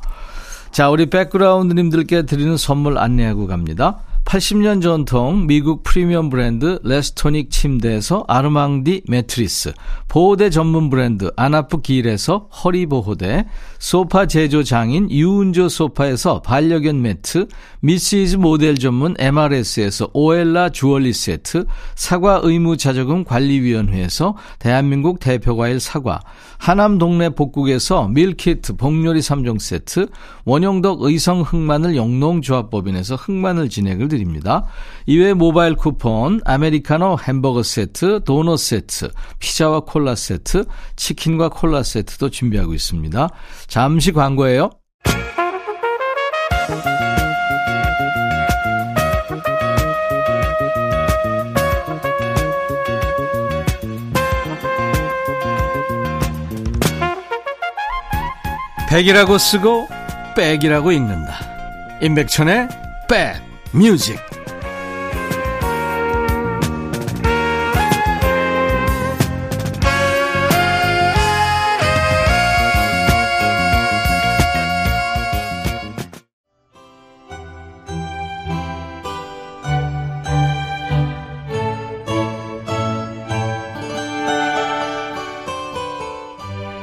자, 0.71 0.89
우리 0.89 1.05
백그라운드님들께 1.05 2.23
드리는 2.23 2.57
선물 2.57 2.97
안내하고 2.97 3.47
갑니다. 3.47 3.99
80년 4.25 4.81
전통 4.81 5.45
미국 5.45 5.83
프리미엄 5.83 6.31
브랜드 6.31 6.79
레스토닉 6.83 7.51
침대에서 7.51 8.25
아르망디 8.27 9.03
매트리스, 9.07 9.73
보호대 10.07 10.49
전문 10.49 10.89
브랜드 10.89 11.31
아나프 11.35 11.81
길에서 11.81 12.49
허리 12.63 12.87
보호대, 12.87 13.45
소파 13.77 14.25
제조 14.25 14.63
장인 14.63 15.11
유운조 15.11 15.69
소파에서 15.69 16.41
반려견 16.41 17.03
매트, 17.03 17.47
미시즈 17.81 18.37
모델 18.37 18.79
전문 18.79 19.13
MRS에서 19.19 20.09
오엘라 20.11 20.69
주얼리 20.69 21.13
세트, 21.13 21.67
사과 21.93 22.41
의무 22.41 22.77
자조금 22.77 23.25
관리위원회에서 23.25 24.35
대한민국 24.57 25.19
대표 25.19 25.55
과일 25.55 25.79
사과, 25.79 26.19
하남 26.57 26.97
동네 26.97 27.29
복국에서 27.29 28.07
밀키트 28.07 28.77
복요리 28.77 29.19
3종 29.19 29.59
세트, 29.59 30.07
원용덕 30.45 31.03
의성 31.03 31.41
흑마늘 31.41 31.95
영농조합법인에서 31.95 33.15
흑마늘 33.15 33.69
진행을 33.69 34.14
드립니다. 34.15 34.65
이외 35.05 35.33
모바일 35.33 35.75
쿠폰, 35.75 36.39
아메리카노 36.45 37.17
햄버거 37.27 37.61
세트, 37.61 38.23
도넛 38.23 38.59
세트, 38.59 39.09
피자와 39.39 39.81
콜라 39.81 40.15
세트, 40.15 40.65
치킨과 40.95 41.49
콜라 41.49 41.83
세트도 41.83 42.29
준비하고 42.29 42.73
있습니다. 42.73 43.29
잠시 43.67 44.11
광고예요. 44.11 44.69
백이라고 58.89 59.37
쓰고 59.37 59.89
백이라고 60.37 60.93
읽는다. 60.93 61.33
임백천의 62.01 62.69
백 63.09 63.54
뮤직. 63.75 64.17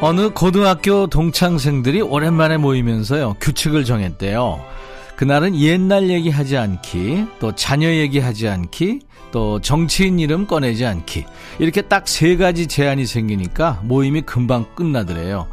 어느 0.03 0.29
고등학교 0.31 1.07
동창생들이 1.07 2.03
오랜만에 2.03 2.59
모이면서요, 2.59 3.37
규칙을 3.41 3.85
정했대요. 3.87 4.82
그날은 5.23 5.55
옛날 5.55 6.11
얘기하지 6.11 6.57
않기, 6.57 7.27
또 7.39 7.55
자녀 7.55 7.87
얘기하지 7.87 8.49
않기, 8.49 8.99
또 9.31 9.61
정치인 9.61 10.19
이름 10.19 10.49
꺼내지 10.49 10.85
않기. 10.85 11.27
이렇게 11.61 11.83
딱 11.83 12.09
세 12.09 12.37
가지 12.37 12.67
제한이 12.67 13.07
생기니까 13.07 13.83
모임이 13.85 14.23
금방 14.23 14.67
끝나더래요. 14.75 15.47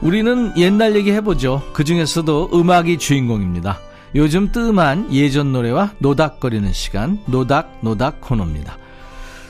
우리는 0.00 0.50
옛날 0.56 0.96
얘기 0.96 1.12
해보죠. 1.12 1.62
그 1.74 1.84
중에서도 1.84 2.52
음악이 2.54 2.96
주인공입니다. 2.96 3.80
요즘 4.14 4.50
뜸한 4.50 5.12
예전 5.12 5.52
노래와 5.52 5.92
노닥거리는 5.98 6.72
시간, 6.72 7.18
노닥노닥 7.26 7.78
노닥 7.82 8.20
코너입니다. 8.22 8.78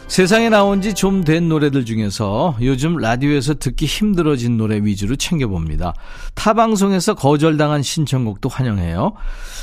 세상에 0.09 0.49
나온 0.49 0.81
지 0.81 0.95
좀 0.95 1.25
된 1.25 1.49
노래들 1.49 1.85
중에서 1.85 2.57
요즘 2.63 2.97
라디오에서 2.97 3.55
듣기 3.55 3.87
힘들어진 3.87 4.57
노래 4.57 4.77
위주로 4.77 5.17
챙겨봅니다. 5.17 5.95
타방송에서 6.35 7.15
거절당한 7.15 7.83
신청곡도 7.83 8.49
환영해요. 8.49 9.13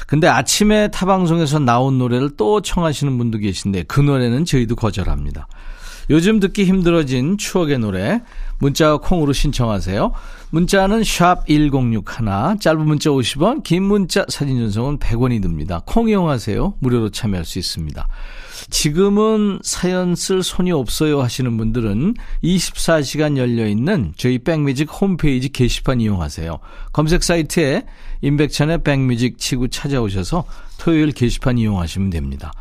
근데 0.06 0.28
아침에 0.28 0.90
타방송에서 0.90 1.60
나온 1.60 1.98
노래를 1.98 2.32
또 2.38 2.62
청하시는 2.62 3.18
분도 3.18 3.38
계신데 3.38 3.84
그 3.84 4.02
노래는 4.02 4.44
저희도 4.46 4.76
거절합니다. 4.76 5.48
요즘 6.10 6.40
듣기 6.40 6.66
힘들어진 6.66 7.38
추억의 7.38 7.80
노래 7.80 8.22
문자와 8.60 8.98
콩으로 8.98 9.34
신청하세요. 9.34 10.12
문자는 10.52 11.04
샵 11.04 11.48
1061, 11.48 12.60
짧은 12.60 12.86
문자 12.86 13.10
50원, 13.10 13.64
긴 13.64 13.84
문자 13.84 14.26
사진 14.30 14.60
전송은 14.60 15.00
100원이 15.00 15.42
듭니다. 15.42 15.82
콩 15.86 16.10
이용하세요. 16.10 16.76
무료로 16.80 17.10
참여할 17.10 17.46
수 17.46 17.60
있습니다. 17.60 18.08
지금은 18.70 19.60
사연 19.64 20.16
쓸 20.16 20.42
손이 20.44 20.72
없어요 20.72 21.22
하시는 21.22 21.58
분들은 21.58 22.14
24시간 22.44 23.38
열려있는 23.38 24.14
저희 24.16 24.40
백뮤직 24.40 24.90
홈페이지 25.02 25.50
게시판 25.50 26.00
이용하세요. 26.00 26.60
검색 26.94 27.24
사이트에 27.24 27.84
임백천의 28.22 28.84
백뮤직 28.84 29.38
치고 29.38 29.68
찾아오셔서 29.68 30.46
토요일 30.78 31.12
게시판 31.12 31.58
이용하시면 31.58 32.10
됩니다. 32.10 32.54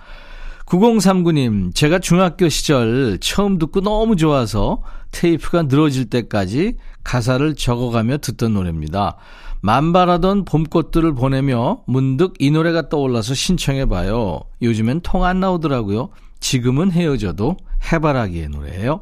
9039님, 0.72 1.74
제가 1.74 1.98
중학교 1.98 2.48
시절 2.48 3.18
처음 3.20 3.58
듣고 3.58 3.82
너무 3.82 4.16
좋아서 4.16 4.80
테이프가 5.10 5.64
늘어질 5.64 6.06
때까지 6.06 6.76
가사를 7.04 7.54
적어가며 7.54 8.18
듣던 8.18 8.54
노래입니다. 8.54 9.16
만발하던 9.60 10.46
봄꽃들을 10.46 11.14
보내며 11.14 11.82
문득 11.86 12.34
이 12.38 12.50
노래가 12.50 12.88
떠올라서 12.88 13.34
신청해봐요. 13.34 14.40
요즘엔 14.62 15.00
통 15.02 15.24
안 15.24 15.40
나오더라고요. 15.40 16.08
지금은 16.40 16.90
헤어져도 16.90 17.58
해바라기의 17.92 18.48
노래예요. 18.48 19.00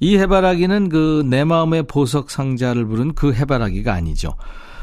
이 0.00 0.18
해바라기는 0.18 0.90
그 0.90 1.22
내 1.24 1.42
마음의 1.44 1.84
보석 1.84 2.30
상자를 2.30 2.84
부른 2.86 3.14
그 3.14 3.32
해바라기가 3.32 3.94
아니죠. 3.94 4.34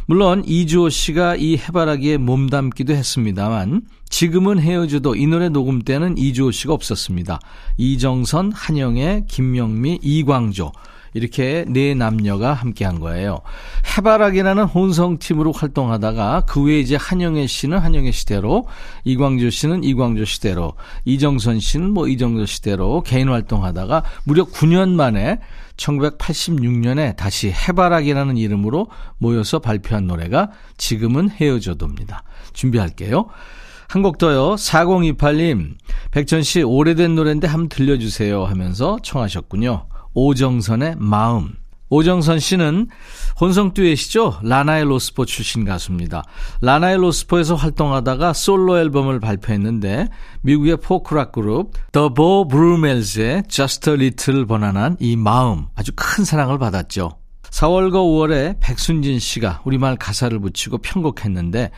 물론 0.07 0.43
이주호 0.45 0.89
씨가 0.89 1.35
이 1.35 1.57
해바라기에 1.57 2.17
몸담기도 2.17 2.93
했습니다만 2.93 3.83
지금은 4.09 4.59
헤어져도 4.59 5.15
이 5.15 5.27
노래 5.27 5.49
녹음 5.49 5.81
때는 5.81 6.17
이주호 6.17 6.51
씨가 6.51 6.73
없었습니다. 6.73 7.39
이정선, 7.77 8.51
한영애, 8.53 9.25
김명미, 9.27 9.99
이광조 10.01 10.71
이렇게 11.15 11.63
네 11.69 11.95
남녀가 11.95 12.53
함께 12.53 12.83
한 12.83 12.99
거예요. 12.99 13.39
해바라기라는 13.97 14.65
혼성팀으로 14.65 15.53
활동하다가 15.53 16.43
그 16.45 16.63
후에 16.63 16.79
이제 16.81 16.97
한영애 16.97 17.47
씨는 17.47 17.77
한영애 17.79 18.11
씨대로, 18.11 18.67
이광조 19.05 19.49
씨는 19.49 19.85
이광조 19.85 20.25
씨대로, 20.25 20.73
이정선 21.05 21.61
씨는 21.61 21.91
뭐 21.91 22.09
이정선 22.09 22.45
씨대로 22.45 23.01
개인 23.01 23.29
활동하다가 23.29 24.03
무려 24.25 24.43
9년 24.43 24.89
만에 24.89 25.39
1986년에 25.77 27.15
다시 27.15 27.49
해바라기라는 27.49 28.35
이름으로 28.35 28.87
모여서 29.17 29.59
발표한 29.59 30.07
노래가 30.07 30.51
지금은 30.77 31.29
헤어져도입니다. 31.29 32.23
준비할게요. 32.51 33.27
한 33.87 34.01
곡 34.01 34.17
더요. 34.17 34.55
4028님, 34.55 35.75
백천 36.11 36.43
씨 36.43 36.61
오래된 36.63 37.15
노래인데 37.15 37.47
한번 37.47 37.69
들려주세요 37.69 38.45
하면서 38.45 38.97
청하셨군요. 39.03 39.87
오정선의 40.13 40.95
마음. 40.97 41.53
오정선 41.89 42.39
씨는 42.39 42.87
혼성 43.39 43.73
듀엣이죠. 43.73 44.39
라나의 44.41 44.85
로스포 44.85 45.25
출신 45.25 45.65
가수입니다. 45.65 46.23
라나에로스포에서 46.61 47.55
활동하다가 47.55 48.33
솔로 48.33 48.79
앨범을 48.79 49.19
발표했는데 49.19 50.07
미국의 50.41 50.77
포크락 50.77 51.31
그룹 51.31 51.73
Beau 51.91 52.47
Brummels의 52.47 53.43
Just 53.47 53.89
a 53.91 53.95
Little 53.95 54.45
번안한 54.45 54.97
이 54.99 55.15
마음 55.15 55.67
아주 55.75 55.91
큰 55.95 56.23
사랑을 56.25 56.57
받았죠. 56.57 57.17
4월과 57.51 57.93
5월에 57.93 58.57
백순진 58.59 59.19
씨가 59.19 59.61
우리말 59.63 59.95
가사를 59.97 60.37
붙이고 60.39 60.79
편곡했는데 60.79 61.71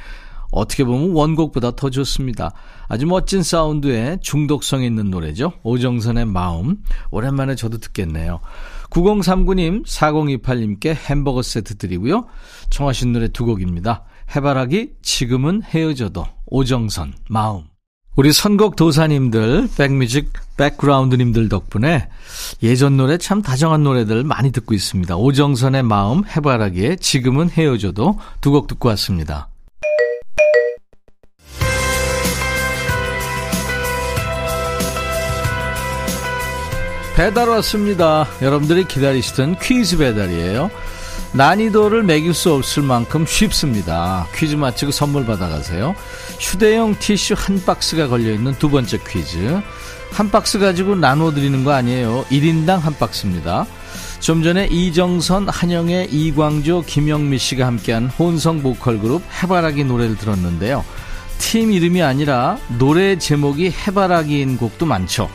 어떻게 0.57 0.83
보면 0.83 1.11
원곡보다 1.11 1.75
더 1.75 1.89
좋습니다. 1.89 2.51
아주 2.87 3.05
멋진 3.05 3.43
사운드에 3.43 4.17
중독성 4.21 4.83
있는 4.83 5.09
노래죠. 5.09 5.53
오정선의 5.63 6.25
마음. 6.25 6.77
오랜만에 7.11 7.55
저도 7.55 7.77
듣겠네요. 7.77 8.39
9039님, 8.89 9.85
4028님께 9.85 10.95
햄버거 10.95 11.41
세트 11.41 11.77
드리고요. 11.77 12.25
청하신 12.69 13.13
노래 13.13 13.27
두 13.27 13.45
곡입니다. 13.45 14.03
해바라기, 14.35 14.91
지금은 15.01 15.63
헤어져도, 15.63 16.25
오정선, 16.47 17.13
마음. 17.29 17.63
우리 18.15 18.33
선곡 18.33 18.75
도사님들, 18.75 19.69
백뮤직, 19.77 20.33
백그라운드님들 20.57 21.49
덕분에 21.49 22.09
예전 22.63 22.97
노래 22.97 23.19
참 23.19 23.43
다정한 23.43 23.83
노래들 23.83 24.23
많이 24.23 24.51
듣고 24.51 24.73
있습니다. 24.73 25.15
오정선의 25.15 25.83
마음, 25.83 26.23
해바라기에 26.25 26.95
지금은 26.95 27.51
헤어져도 27.51 28.17
두 28.41 28.51
곡 28.51 28.67
듣고 28.67 28.89
왔습니다. 28.89 29.49
배달 37.17 37.49
왔습니다. 37.49 38.27
여러분들이 38.43 38.83
기다리시던 38.83 39.57
퀴즈 39.57 39.97
배달이에요. 39.97 40.69
난이도를 41.33 42.03
매길 42.03 42.35
수 42.35 42.53
없을 42.53 42.83
만큼 42.83 43.25
쉽습니다. 43.25 44.27
퀴즈 44.35 44.53
마치고 44.53 44.91
선물 44.91 45.25
받아가세요. 45.25 45.95
휴대용 46.39 46.95
티슈 46.99 47.33
한 47.35 47.59
박스가 47.65 48.07
걸려있는 48.07 48.59
두 48.59 48.69
번째 48.69 48.99
퀴즈. 48.99 49.59
한 50.11 50.29
박스 50.29 50.59
가지고 50.59 50.93
나눠드리는 50.93 51.63
거 51.63 51.71
아니에요. 51.71 52.23
1인당 52.29 52.81
한 52.81 52.95
박스입니다. 52.95 53.65
좀 54.19 54.43
전에 54.43 54.67
이정선, 54.67 55.49
한영애, 55.49 56.09
이광조, 56.11 56.83
김영미 56.85 57.39
씨가 57.39 57.65
함께한 57.65 58.09
혼성 58.09 58.61
보컬 58.61 58.99
그룹 58.99 59.23
해바라기 59.41 59.85
노래를 59.85 60.17
들었는데요. 60.17 60.85
팀 61.39 61.71
이름이 61.71 62.03
아니라 62.03 62.59
노래 62.77 63.17
제목이 63.17 63.71
해바라기인 63.71 64.57
곡도 64.57 64.85
많죠. 64.85 65.27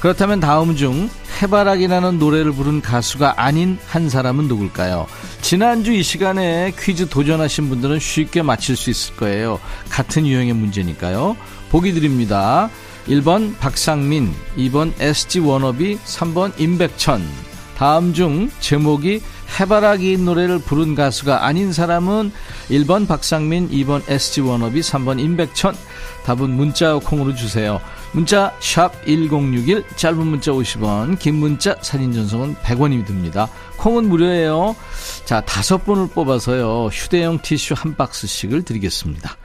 그렇다면 0.00 0.38
다음 0.38 0.76
중 0.76 1.10
해바라기라는 1.42 2.18
노래를 2.18 2.52
부른 2.52 2.80
가수가 2.82 3.34
아닌 3.42 3.78
한 3.86 4.08
사람은 4.08 4.46
누굴까요? 4.46 5.06
지난주 5.40 5.92
이 5.92 6.02
시간에 6.02 6.72
퀴즈 6.78 7.08
도전하신 7.08 7.68
분들은 7.68 7.98
쉽게 7.98 8.42
맞힐 8.42 8.76
수 8.76 8.90
있을 8.90 9.16
거예요. 9.16 9.58
같은 9.90 10.26
유형의 10.26 10.54
문제니까요. 10.54 11.36
보기 11.70 11.94
드립니다. 11.94 12.70
1번 13.08 13.58
박상민, 13.58 14.32
2번 14.56 14.92
SG 15.00 15.40
워너비, 15.40 15.98
3번 16.04 16.52
임백천. 16.58 17.22
다음 17.76 18.12
중 18.12 18.50
제목이 18.60 19.22
해바라기 19.58 20.18
노래를 20.18 20.58
부른 20.58 20.94
가수가 20.94 21.44
아닌 21.46 21.72
사람은 21.72 22.32
1번 22.70 23.08
박상민, 23.08 23.70
2번 23.70 24.02
SG 24.08 24.42
워너비, 24.42 24.80
3번 24.80 25.18
임백천. 25.20 25.74
답은 26.24 26.50
문자 26.50 26.94
콩으로 26.96 27.34
주세요. 27.34 27.80
문자 28.12 28.52
1061, 28.60 29.84
짧은 29.96 30.26
문자 30.26 30.50
50원, 30.50 31.18
긴 31.18 31.36
문자 31.36 31.76
사진 31.82 32.12
전송은 32.12 32.56
100원이 32.56 33.06
듭니다. 33.06 33.48
콩은 33.76 34.08
무료예요. 34.08 34.74
자, 35.24 35.40
다섯 35.42 35.84
분을 35.84 36.08
뽑아서요. 36.08 36.86
휴대용 36.86 37.38
티슈 37.42 37.74
한 37.76 37.94
박스씩을 37.96 38.64
드리겠습니다. 38.64 39.36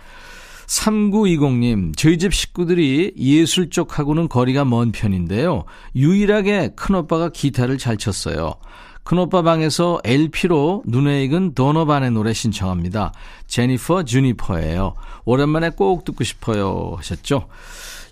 3920님, 0.65 1.95
저희 1.97 2.17
집 2.17 2.34
식구들이 2.34 3.13
예술 3.17 3.69
쪽하고는 3.69 4.30
거리가 4.30 4.65
먼 4.65 4.91
편인데요. 4.91 5.65
유일하게 5.95 6.71
큰오빠가 6.76 7.30
기타를 7.30 7.78
잘 7.78 7.97
쳤어요. 7.97 8.56
큰오빠 9.03 9.41
방에서 9.41 9.99
LP로 10.03 10.83
눈에 10.85 11.23
익은 11.25 11.53
도너반의 11.53 12.11
노래 12.11 12.33
신청합니다. 12.33 13.11
제니퍼 13.47 14.03
주니퍼예요. 14.03 14.93
오랜만에 15.25 15.69
꼭 15.69 16.05
듣고 16.05 16.23
싶어요 16.23 16.95
하셨죠? 16.97 17.47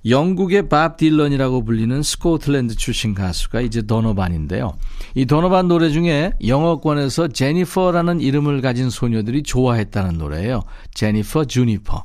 영국의 0.06 0.68
밥 0.68 0.98
딜런이라고 0.98 1.64
불리는 1.64 2.02
스코틀랜드 2.02 2.76
출신 2.76 3.14
가수가 3.14 3.62
이제 3.62 3.84
도너반인데요. 3.84 4.74
이 5.14 5.26
도너반 5.26 5.68
노래 5.68 5.92
중에 5.92 6.34
영어권에서 6.46 7.28
제니퍼라는 7.28 8.20
이름을 8.20 8.62
가진 8.62 8.90
소녀들이 8.90 9.44
좋아했다는 9.44 10.18
노래예요. 10.18 10.62
제니퍼 10.96 11.46
주니퍼. 11.46 12.04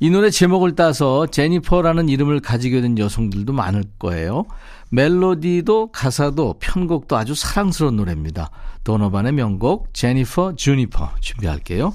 이 0.00 0.10
노래 0.10 0.30
제목을 0.30 0.76
따서 0.76 1.26
제니퍼라는 1.26 2.08
이름을 2.08 2.40
가지게 2.40 2.80
된 2.80 2.96
여성들도 2.96 3.52
많을 3.52 3.84
거예요. 3.98 4.44
멜로디도 4.92 5.90
가사도 5.90 6.56
편곡도 6.60 7.16
아주 7.16 7.34
사랑스러운 7.34 7.96
노래입니다. 7.96 8.50
도너반의 8.84 9.32
명곡 9.32 9.94
제니퍼 9.94 10.54
주니퍼 10.56 11.14
준비할게요. 11.20 11.94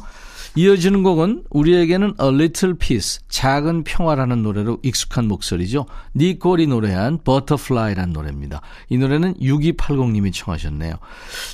이어지는 0.57 1.03
곡은 1.03 1.43
우리에게는 1.51 2.15
A 2.19 2.29
Little 2.29 2.77
Peace, 2.79 3.19
작은 3.29 3.83
평화라는 3.83 4.41
노래로 4.41 4.79
익숙한 4.81 5.27
목소리죠. 5.27 5.85
니콜이 6.15 6.65
노래한 6.65 7.19
Butterfly라는 7.23 8.11
노래입니다. 8.11 8.61
이 8.89 8.97
노래는 8.97 9.35
6280님이 9.35 10.33
청하셨네요. 10.33 10.95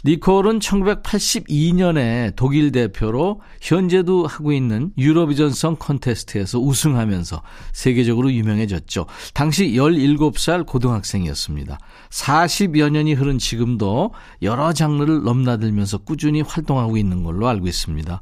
니콜은 0.06 0.60
1982년에 0.60 2.34
독일 2.38 2.72
대표로 2.72 3.42
현재도 3.62 4.26
하고 4.26 4.54
있는 4.54 4.94
유로비전 4.98 5.50
성 5.52 5.76
콘테스트에서 5.76 6.60
우승하면서 6.60 7.42
세계적으로 7.74 8.32
유명해졌죠. 8.32 9.08
당시 9.34 9.74
17살 9.74 10.66
고등학생이었습니다. 10.66 11.78
40여 12.10 12.90
년이 12.90 13.16
흐른 13.16 13.38
지금도 13.38 14.14
여러 14.44 14.72
장르를 14.72 15.24
넘나들면서 15.24 15.98
꾸준히 15.98 16.40
활동하고 16.40 16.96
있는 16.96 17.24
걸로 17.24 17.50
알고 17.50 17.68
있습니다. 17.68 18.22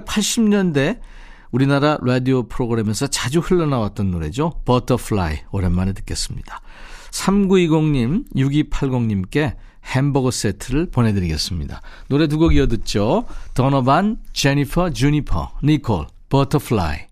1980년대 0.00 1.00
우리나라 1.50 1.98
라디오 2.02 2.44
프로그램에서 2.44 3.06
자주 3.06 3.40
흘러나왔던 3.40 4.10
노래죠. 4.10 4.62
Butterfly 4.64 5.38
오랜만에 5.50 5.92
듣겠습니다. 5.92 6.60
3920님, 7.10 8.24
6280님께 8.34 9.54
햄버거 9.84 10.30
세트를 10.30 10.90
보내드리겠습니다. 10.90 11.82
노래 12.08 12.26
두 12.26 12.38
곡 12.38 12.54
이어 12.54 12.66
듣죠. 12.68 13.24
더너반, 13.54 14.16
Jennifer 14.32 14.90
Juniper, 14.90 15.58
니콜, 15.62 16.06
Butterfly. 16.30 17.11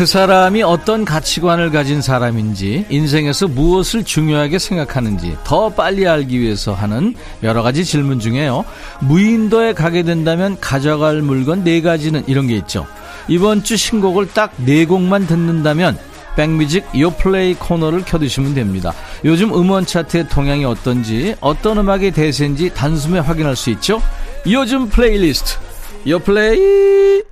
그 0.00 0.06
사람이 0.06 0.62
어떤 0.62 1.04
가치관을 1.04 1.72
가진 1.72 2.00
사람인지, 2.00 2.86
인생에서 2.88 3.48
무엇을 3.48 4.02
중요하게 4.02 4.58
생각하는지 4.58 5.36
더 5.44 5.68
빨리 5.68 6.08
알기 6.08 6.40
위해서 6.40 6.72
하는 6.72 7.14
여러 7.42 7.62
가지 7.62 7.84
질문 7.84 8.18
중에요. 8.18 8.64
무인도에 9.00 9.74
가게 9.74 10.02
된다면 10.02 10.56
가져갈 10.58 11.20
물건 11.20 11.64
네 11.64 11.82
가지는 11.82 12.24
이런 12.26 12.46
게 12.46 12.56
있죠. 12.56 12.86
이번 13.28 13.62
주 13.62 13.76
신곡을 13.76 14.28
딱 14.28 14.54
네 14.64 14.86
곡만 14.86 15.26
듣는다면 15.26 15.98
백뮤직 16.34 16.86
요플레이 16.98 17.56
코너를 17.56 18.02
켜두시면 18.06 18.54
됩니다. 18.54 18.94
요즘 19.26 19.52
음원 19.52 19.84
차트의 19.84 20.30
동향이 20.30 20.64
어떤지 20.64 21.34
어떤 21.42 21.76
음악의 21.76 22.12
대세인지 22.12 22.72
단숨에 22.72 23.18
확인할 23.18 23.54
수 23.54 23.68
있죠. 23.68 24.00
요즘 24.46 24.88
플레이리스트 24.88 25.58
요플레이 26.06 27.29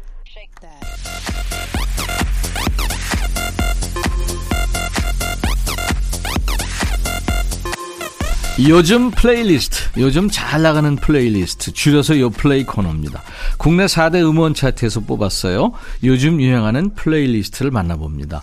요즘 8.66 9.12
플레이리스트, 9.12 10.00
요즘 10.00 10.28
잘 10.28 10.62
나가는 10.62 10.96
플레이리스트, 10.96 11.72
줄여서 11.72 12.18
요플레이 12.18 12.64
코너입니다. 12.64 13.22
국내 13.56 13.86
4대 13.86 14.16
음원 14.16 14.52
차트에서 14.52 15.00
뽑았어요. 15.00 15.72
요즘 16.02 16.40
유행하는 16.40 16.92
playlist를 16.94 17.70
만나봅니다. 17.70 18.42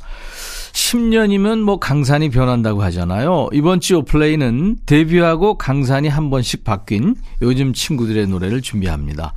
10년이면 0.72 1.60
뭐 1.60 1.80
강산이 1.80 2.30
변한다고 2.30 2.82
하잖아요. 2.84 3.50
이번 3.52 3.82
주 3.82 3.96
요플레이는 3.96 4.78
데뷔하고 4.86 5.58
강산이 5.58 6.08
한 6.08 6.30
번씩 6.30 6.64
바뀐 6.64 7.16
요즘 7.42 7.74
친구들의 7.74 8.28
노래를 8.28 8.62
준비합니다. 8.62 9.34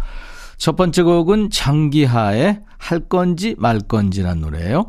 첫 0.59 0.77
번째 0.77 1.03
곡은 1.03 1.51
장기하의 1.51 2.61
할 2.77 3.01
건지 3.01 3.57
말 3.59 3.81
건지란 3.81 4.41
노래예요. 4.41 4.87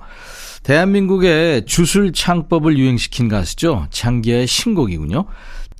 대한민국의 0.63 1.65
주술 1.65 2.13
창법을 2.13 2.77
유행시킨 2.77 3.27
가수죠. 3.27 3.87
장기하의 3.89 4.45
신곡이군요. 4.45 5.25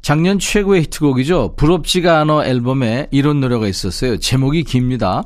작년 0.02 0.40
최고의 0.40 0.84
히트곡이죠. 0.84 1.56
부럽지가 1.56 2.20
않아 2.22 2.46
앨범에 2.46 3.08
이런 3.12 3.40
노래가 3.40 3.68
있었어요. 3.68 4.18
제목이 4.18 4.64
깁니다. 4.64 5.24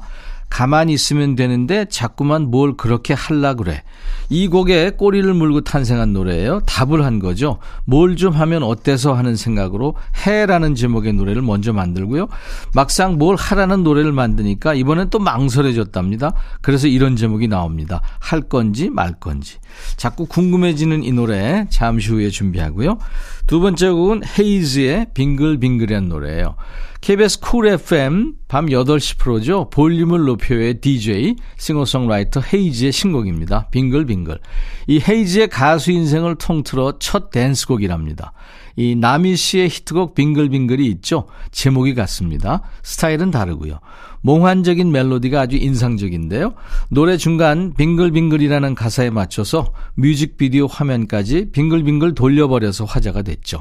가만히 0.54 0.94
있으면 0.94 1.36
되는데 1.36 1.86
자꾸만 1.90 2.52
뭘 2.52 2.78
그렇게 2.78 3.16
할라 3.16 3.56
그래. 3.56 3.82
이 4.30 4.48
곡에 4.48 4.92
꼬리를 4.92 5.34
물고 5.34 5.62
탄생한 5.62 6.14
노래예요. 6.14 6.60
답을 6.68 7.04
한 7.04 7.18
거죠. 7.18 7.58
뭘 7.86 8.14
좀 8.16 8.34
하면 8.34 8.62
어때서 8.62 9.14
하는 9.14 9.36
생각으로 9.36 9.96
해라는 10.28 10.76
제목의 10.76 11.14
노래를 11.14 11.42
먼저 11.42 11.74
만들고요. 11.74 12.28
막상 12.76 13.18
뭘 13.18 13.36
하라는 13.36 13.84
노래를 13.84 14.12
만드니까 14.12 14.76
이번엔 14.76 15.10
또 15.10 15.18
망설여졌답니다. 15.18 16.36
그래서 16.62 16.88
이런 16.88 17.16
제목이 17.16 17.48
나옵니다. 17.48 18.02
할 18.20 18.42
건지 18.42 18.92
말 18.92 19.14
건지. 19.14 19.58
자꾸 19.98 20.28
궁금해지는 20.28 21.04
이 21.04 21.12
노래 21.12 21.66
잠시 21.72 22.12
후에 22.12 22.30
준비하고요. 22.30 23.00
두 23.48 23.60
번째 23.60 23.90
곡은 23.90 24.22
헤이즈의 24.38 25.08
빙글빙글이란 25.16 26.10
노래예요. 26.10 26.56
KBS 27.04 27.42
쿨 27.42 27.68
FM 27.68 28.36
밤 28.48 28.68
8시 28.68 29.18
프로죠. 29.18 29.70
볼륨을 29.72 30.24
높여의 30.24 30.80
DJ, 30.80 31.36
싱어송라이터 31.58 32.40
헤이즈의 32.40 32.94
신곡입니다. 32.94 33.68
빙글빙글. 33.72 34.40
이 34.88 35.02
헤이즈의 35.06 35.50
가수 35.50 35.92
인생을 35.92 36.36
통틀어 36.36 37.00
첫 37.00 37.30
댄스곡이랍니다. 37.30 38.32
이 38.78 38.96
나미 38.96 39.36
씨의 39.36 39.68
히트곡 39.68 40.16
빙글빙글이 40.16 40.88
있죠. 40.92 41.28
제목이 41.52 41.94
같습니다. 41.94 42.62
스타일은 42.84 43.32
다르고요. 43.32 43.80
몽환적인 44.22 44.90
멜로디가 44.90 45.42
아주 45.42 45.58
인상적인데요. 45.58 46.54
노래 46.90 47.18
중간 47.18 47.74
빙글빙글이라는 47.74 48.76
가사에 48.76 49.10
맞춰서 49.10 49.74
뮤직비디오 49.96 50.68
화면까지 50.68 51.52
빙글빙글 51.52 52.16
돌려버려서 52.16 52.86
화제가 52.86 53.24
됐죠. 53.24 53.60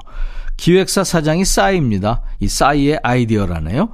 기획사 0.63 1.03
사장이 1.03 1.45
싸이입니다. 1.45 2.23
이 2.39 2.47
싸이의 2.47 3.01
아이디어라네요. 3.03 3.89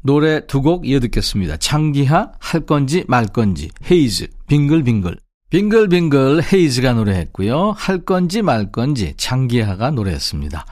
노래 0.00 0.46
두 0.46 0.62
곡 0.62 0.88
이어 0.88 0.98
듣겠습니다. 1.00 1.58
창기하, 1.58 2.32
할 2.38 2.60
건지 2.62 3.04
말 3.08 3.26
건지, 3.26 3.68
헤이즈, 3.90 4.28
빙글빙글. 4.46 5.18
빙글빙글 5.50 6.44
헤이즈가 6.50 6.94
노래했고요. 6.94 7.74
할 7.76 7.98
건지 8.06 8.40
말 8.40 8.72
건지 8.72 9.12
장기하가 9.18 9.90
노래했습니다. 9.90 10.64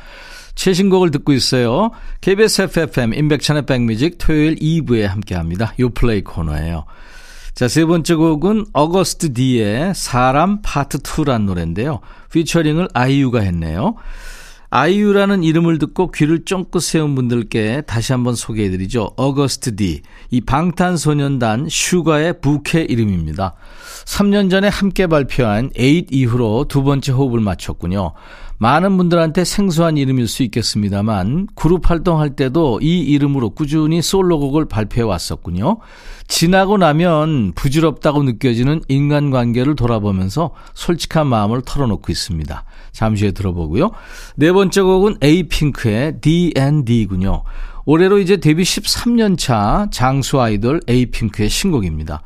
최신곡을 0.54 1.10
듣고 1.10 1.34
있어요. 1.34 1.90
KBS 2.22 2.62
Happy 2.62 2.98
FM 2.98 3.12
임백천의 3.12 3.66
백뮤직 3.66 4.16
토요일 4.16 4.54
2부에 4.54 5.02
함께합니다. 5.02 5.74
요플레이 5.78 6.24
코너예요. 6.24 6.86
자, 7.54 7.68
세 7.68 7.84
번째 7.84 8.14
곡은 8.14 8.64
Agust 8.72 9.34
D의 9.34 9.92
사람 9.94 10.62
파트 10.62 10.96
2란 11.00 11.42
노래인데요. 11.44 12.00
피처링을 12.32 12.88
아이유가 12.94 13.40
했네요. 13.40 13.96
아이유라는 14.74 15.44
이름을 15.44 15.78
듣고 15.78 16.10
귀를 16.12 16.46
쫑긋 16.46 16.82
세운 16.82 17.14
분들께 17.14 17.82
다시 17.82 18.12
한번 18.12 18.34
소개해드리죠. 18.34 19.12
Agust 19.18 19.76
D. 19.76 20.00
이 20.30 20.40
방탄소년단 20.40 21.66
슈가의 21.68 22.40
부캐 22.40 22.86
이름입니다. 22.88 23.52
3년 24.06 24.50
전에 24.50 24.68
함께 24.68 25.06
발표한 25.08 25.72
8 25.76 26.06
이후로 26.10 26.68
두 26.68 26.82
번째 26.84 27.12
호흡을 27.12 27.40
마쳤군요. 27.40 28.14
많은 28.62 28.96
분들한테 28.96 29.44
생소한 29.44 29.96
이름일 29.96 30.28
수 30.28 30.44
있겠습니다만 30.44 31.48
그룹 31.56 31.90
활동할 31.90 32.36
때도 32.36 32.78
이 32.80 33.00
이름으로 33.00 33.50
꾸준히 33.50 34.00
솔로곡을 34.00 34.66
발표해 34.66 35.02
왔었군요. 35.02 35.78
지나고 36.28 36.78
나면 36.78 37.54
부질없다고 37.56 38.22
느껴지는 38.22 38.80
인간관계를 38.86 39.74
돌아보면서 39.74 40.52
솔직한 40.74 41.26
마음을 41.26 41.62
털어놓고 41.62 42.12
있습니다. 42.12 42.64
잠시 42.92 43.24
후에 43.24 43.32
들어보고요. 43.32 43.90
네 44.36 44.52
번째 44.52 44.82
곡은 44.82 45.16
에이핑크의 45.20 46.20
D&D군요. 46.20 47.42
올해로 47.84 48.20
이제 48.20 48.36
데뷔 48.36 48.62
13년 48.62 49.36
차 49.36 49.88
장수 49.90 50.40
아이돌 50.40 50.82
에이핑크의 50.86 51.48
신곡입니다. 51.48 52.22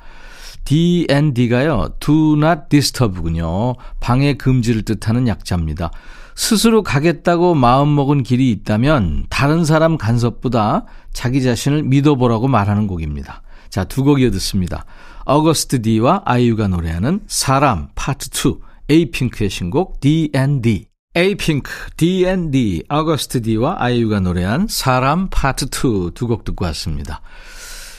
DND가요, 0.67 1.95
do 1.99 2.35
not 2.37 2.63
disturb군요. 2.69 3.77
방해 4.01 4.35
금지를 4.35 4.83
뜻하는 4.83 5.29
약자입니다. 5.29 5.91
스스로 6.37 6.83
가겠다고 6.83 7.55
마음먹은 7.55 8.23
길이 8.23 8.51
있다면 8.53 9.27
다른 9.31 9.65
사람 9.65 9.97
간섭보다 9.97 10.85
자기 11.13 11.43
자신을 11.43 11.83
믿어보라고 11.83 12.47
말하는 12.47 12.87
곡입니다. 12.87 13.43
자, 13.71 13.85
두 13.85 14.05
곡 14.05 14.21
이어 14.21 14.31
듣습니다. 14.31 14.85
Agust 15.25 15.83
D와 15.83 16.23
아이유가 16.25 16.69
노래하는 16.69 17.21
사람 17.27 17.89
파트 17.97 18.29
2, 18.31 18.59
에이핑크의 18.89 19.51
신곡 19.51 19.99
DND. 20.01 20.87
에이핑크, 21.17 21.71
DND, 21.97 22.85
Agust 22.89 23.41
D와 23.43 23.77
아이유가 23.79 24.21
노래한 24.21 24.67
사람 24.69 25.29
파트 25.31 25.65
2 25.67 26.11
두 26.15 26.27
곡 26.29 26.45
듣고 26.45 26.65
왔습니다. 26.67 27.23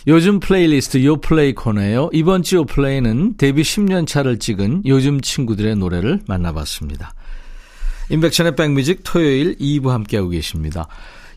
요즘 0.06 0.40
플레이리스트 0.40 1.04
요플레이 1.04 1.54
코너예요. 1.54 2.12
이번 2.14 2.44
주 2.44 2.56
요플레이는 2.58 3.36
데뷔 3.38 3.64
10년 3.64 4.08
차를 4.08 4.40
찍은 4.40 4.84
요즘 4.86 5.20
친구들의 5.20 5.76
노래를 5.76 6.22
만나봤습니다. 6.28 7.12
임백천의 8.10 8.56
백뮤직 8.56 9.02
토요일 9.04 9.58
2부 9.58 9.90
함께하고 9.90 10.30
계십니다. 10.30 10.88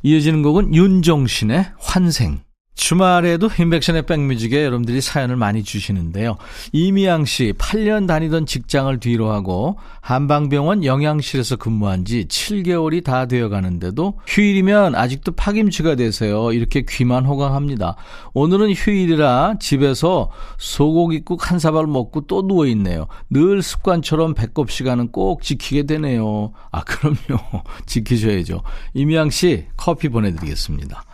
이어지는 0.03 0.43
곡은 0.43 0.75
윤종신의 0.75 1.73
환생. 1.79 2.41
주말에도 2.81 3.51
임백천의 3.59 4.07
백뮤직에 4.07 4.65
여러분들이 4.65 5.03
사연을 5.03 5.37
많이 5.37 5.63
주시는데요. 5.63 6.39
이미양 6.73 7.27
씨, 7.27 7.53
8년 7.59 8.09
다니던 8.09 8.47
직장을 8.47 8.99
뒤로 9.01 9.31
하고 9.31 9.77
한방병원 10.01 10.87
영양실에서 10.87 11.57
근무한 11.57 12.07
지 12.07 12.25
7개월이 12.25 13.05
다 13.05 13.27
되어 13.27 13.51
가는데도 13.51 14.15
휴일이면 14.27 14.95
아직도 14.95 15.33
파김치가 15.33 15.95
되세요. 15.95 16.55
이렇게 16.55 16.87
귀만 16.89 17.27
호강합니다. 17.27 17.97
오늘은 18.33 18.73
휴일이라 18.73 19.57
집에서 19.61 20.31
소고기국 20.57 21.51
한 21.51 21.59
사발 21.59 21.87
먹고 21.87 22.23
또 22.23 22.47
누워 22.47 22.67
있네요. 22.69 23.09
늘 23.29 23.63
습관처럼 23.63 24.33
배꼽 24.33 24.71
시간은 24.71 25.13
꼭 25.13 25.43
지키게 25.43 25.83
되네요. 25.83 26.53
아, 26.73 26.83
그럼요. 26.83 27.39
지키셔야죠. 27.85 28.63
이미양 28.95 29.29
씨, 29.29 29.67
커피 29.77 30.09
보내드리겠습니다. 30.09 31.05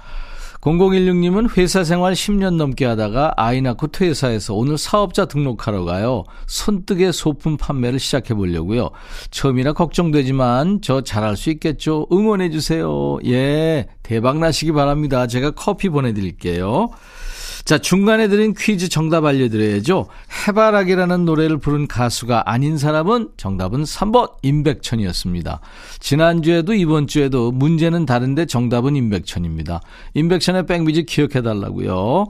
0016님은 0.67 1.57
회사 1.57 1.85
생활 1.85 2.15
10년 2.15 2.57
넘게 2.57 2.85
하다가 2.87 3.35
아이 3.37 3.61
낳고 3.61 3.87
퇴사해서 3.87 4.55
오늘 4.55 4.77
사업자 4.77 5.25
등록하러 5.25 5.85
가요. 5.85 6.25
손뜨개 6.49 7.13
소품 7.13 7.57
판매를 7.57 8.01
시작해 8.01 8.35
보려고요. 8.35 8.91
처음이라 9.31 9.75
걱정되지만 9.75 10.81
저 10.83 11.03
잘할 11.03 11.37
수 11.37 11.51
있겠죠? 11.51 12.09
응원해 12.11 12.51
주세요. 12.51 13.17
예, 13.27 13.87
대박 14.03 14.39
나시기 14.39 14.73
바랍니다. 14.73 15.29
제가 15.29 15.53
커피 15.53 15.89
보내드릴게요. 15.89 16.89
자, 17.67 17.79
중간에 17.79 18.29
드린 18.29 18.55
퀴즈 18.57 18.89
정답 18.89 19.25
알려드려야죠. 19.25 20.07
해바라기라는 20.47 21.25
노래를 21.25 21.59
부른 21.59 21.89
가수가 21.89 22.49
아닌 22.49 22.79
사람은 22.79 23.31
정답은 23.37 23.83
3번 23.83 24.31
임백천이었습니다. 24.43 25.59
지난주에도 25.99 26.75
이번주에도 26.75 27.51
문제는 27.51 28.07
다른데 28.07 28.47
정답은 28.47 28.95
임백천입니다. 28.95 29.81
임백천의 30.15 30.67
백뮤직 30.67 31.07
기억해달라고요. 31.07 32.27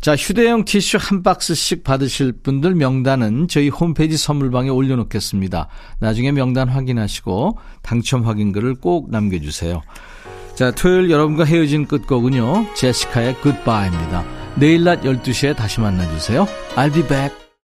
자, 0.00 0.16
휴대용 0.16 0.64
티슈 0.64 0.98
한 1.00 1.22
박스씩 1.22 1.84
받으실 1.84 2.32
분들 2.32 2.74
명단은 2.74 3.46
저희 3.46 3.68
홈페이지 3.68 4.16
선물방에 4.16 4.70
올려놓겠습니다. 4.70 5.68
나중에 6.00 6.32
명단 6.32 6.68
확인하시고 6.68 7.56
당첨 7.82 8.26
확인글을 8.26 8.74
꼭 8.74 9.12
남겨주세요. 9.12 9.80
자, 10.56 10.72
토요일 10.72 11.08
여러분과 11.08 11.44
헤어진 11.44 11.86
끝곡은요. 11.86 12.74
제시카의 12.74 13.36
굿바이입니다. 13.42 14.45
내일 14.56 14.84
낮 14.84 15.02
12시에 15.02 15.54
다시 15.54 15.80
만나주세요. 15.80 16.46
I'll 16.76 16.92
be 16.92 17.06
back. 17.06 17.45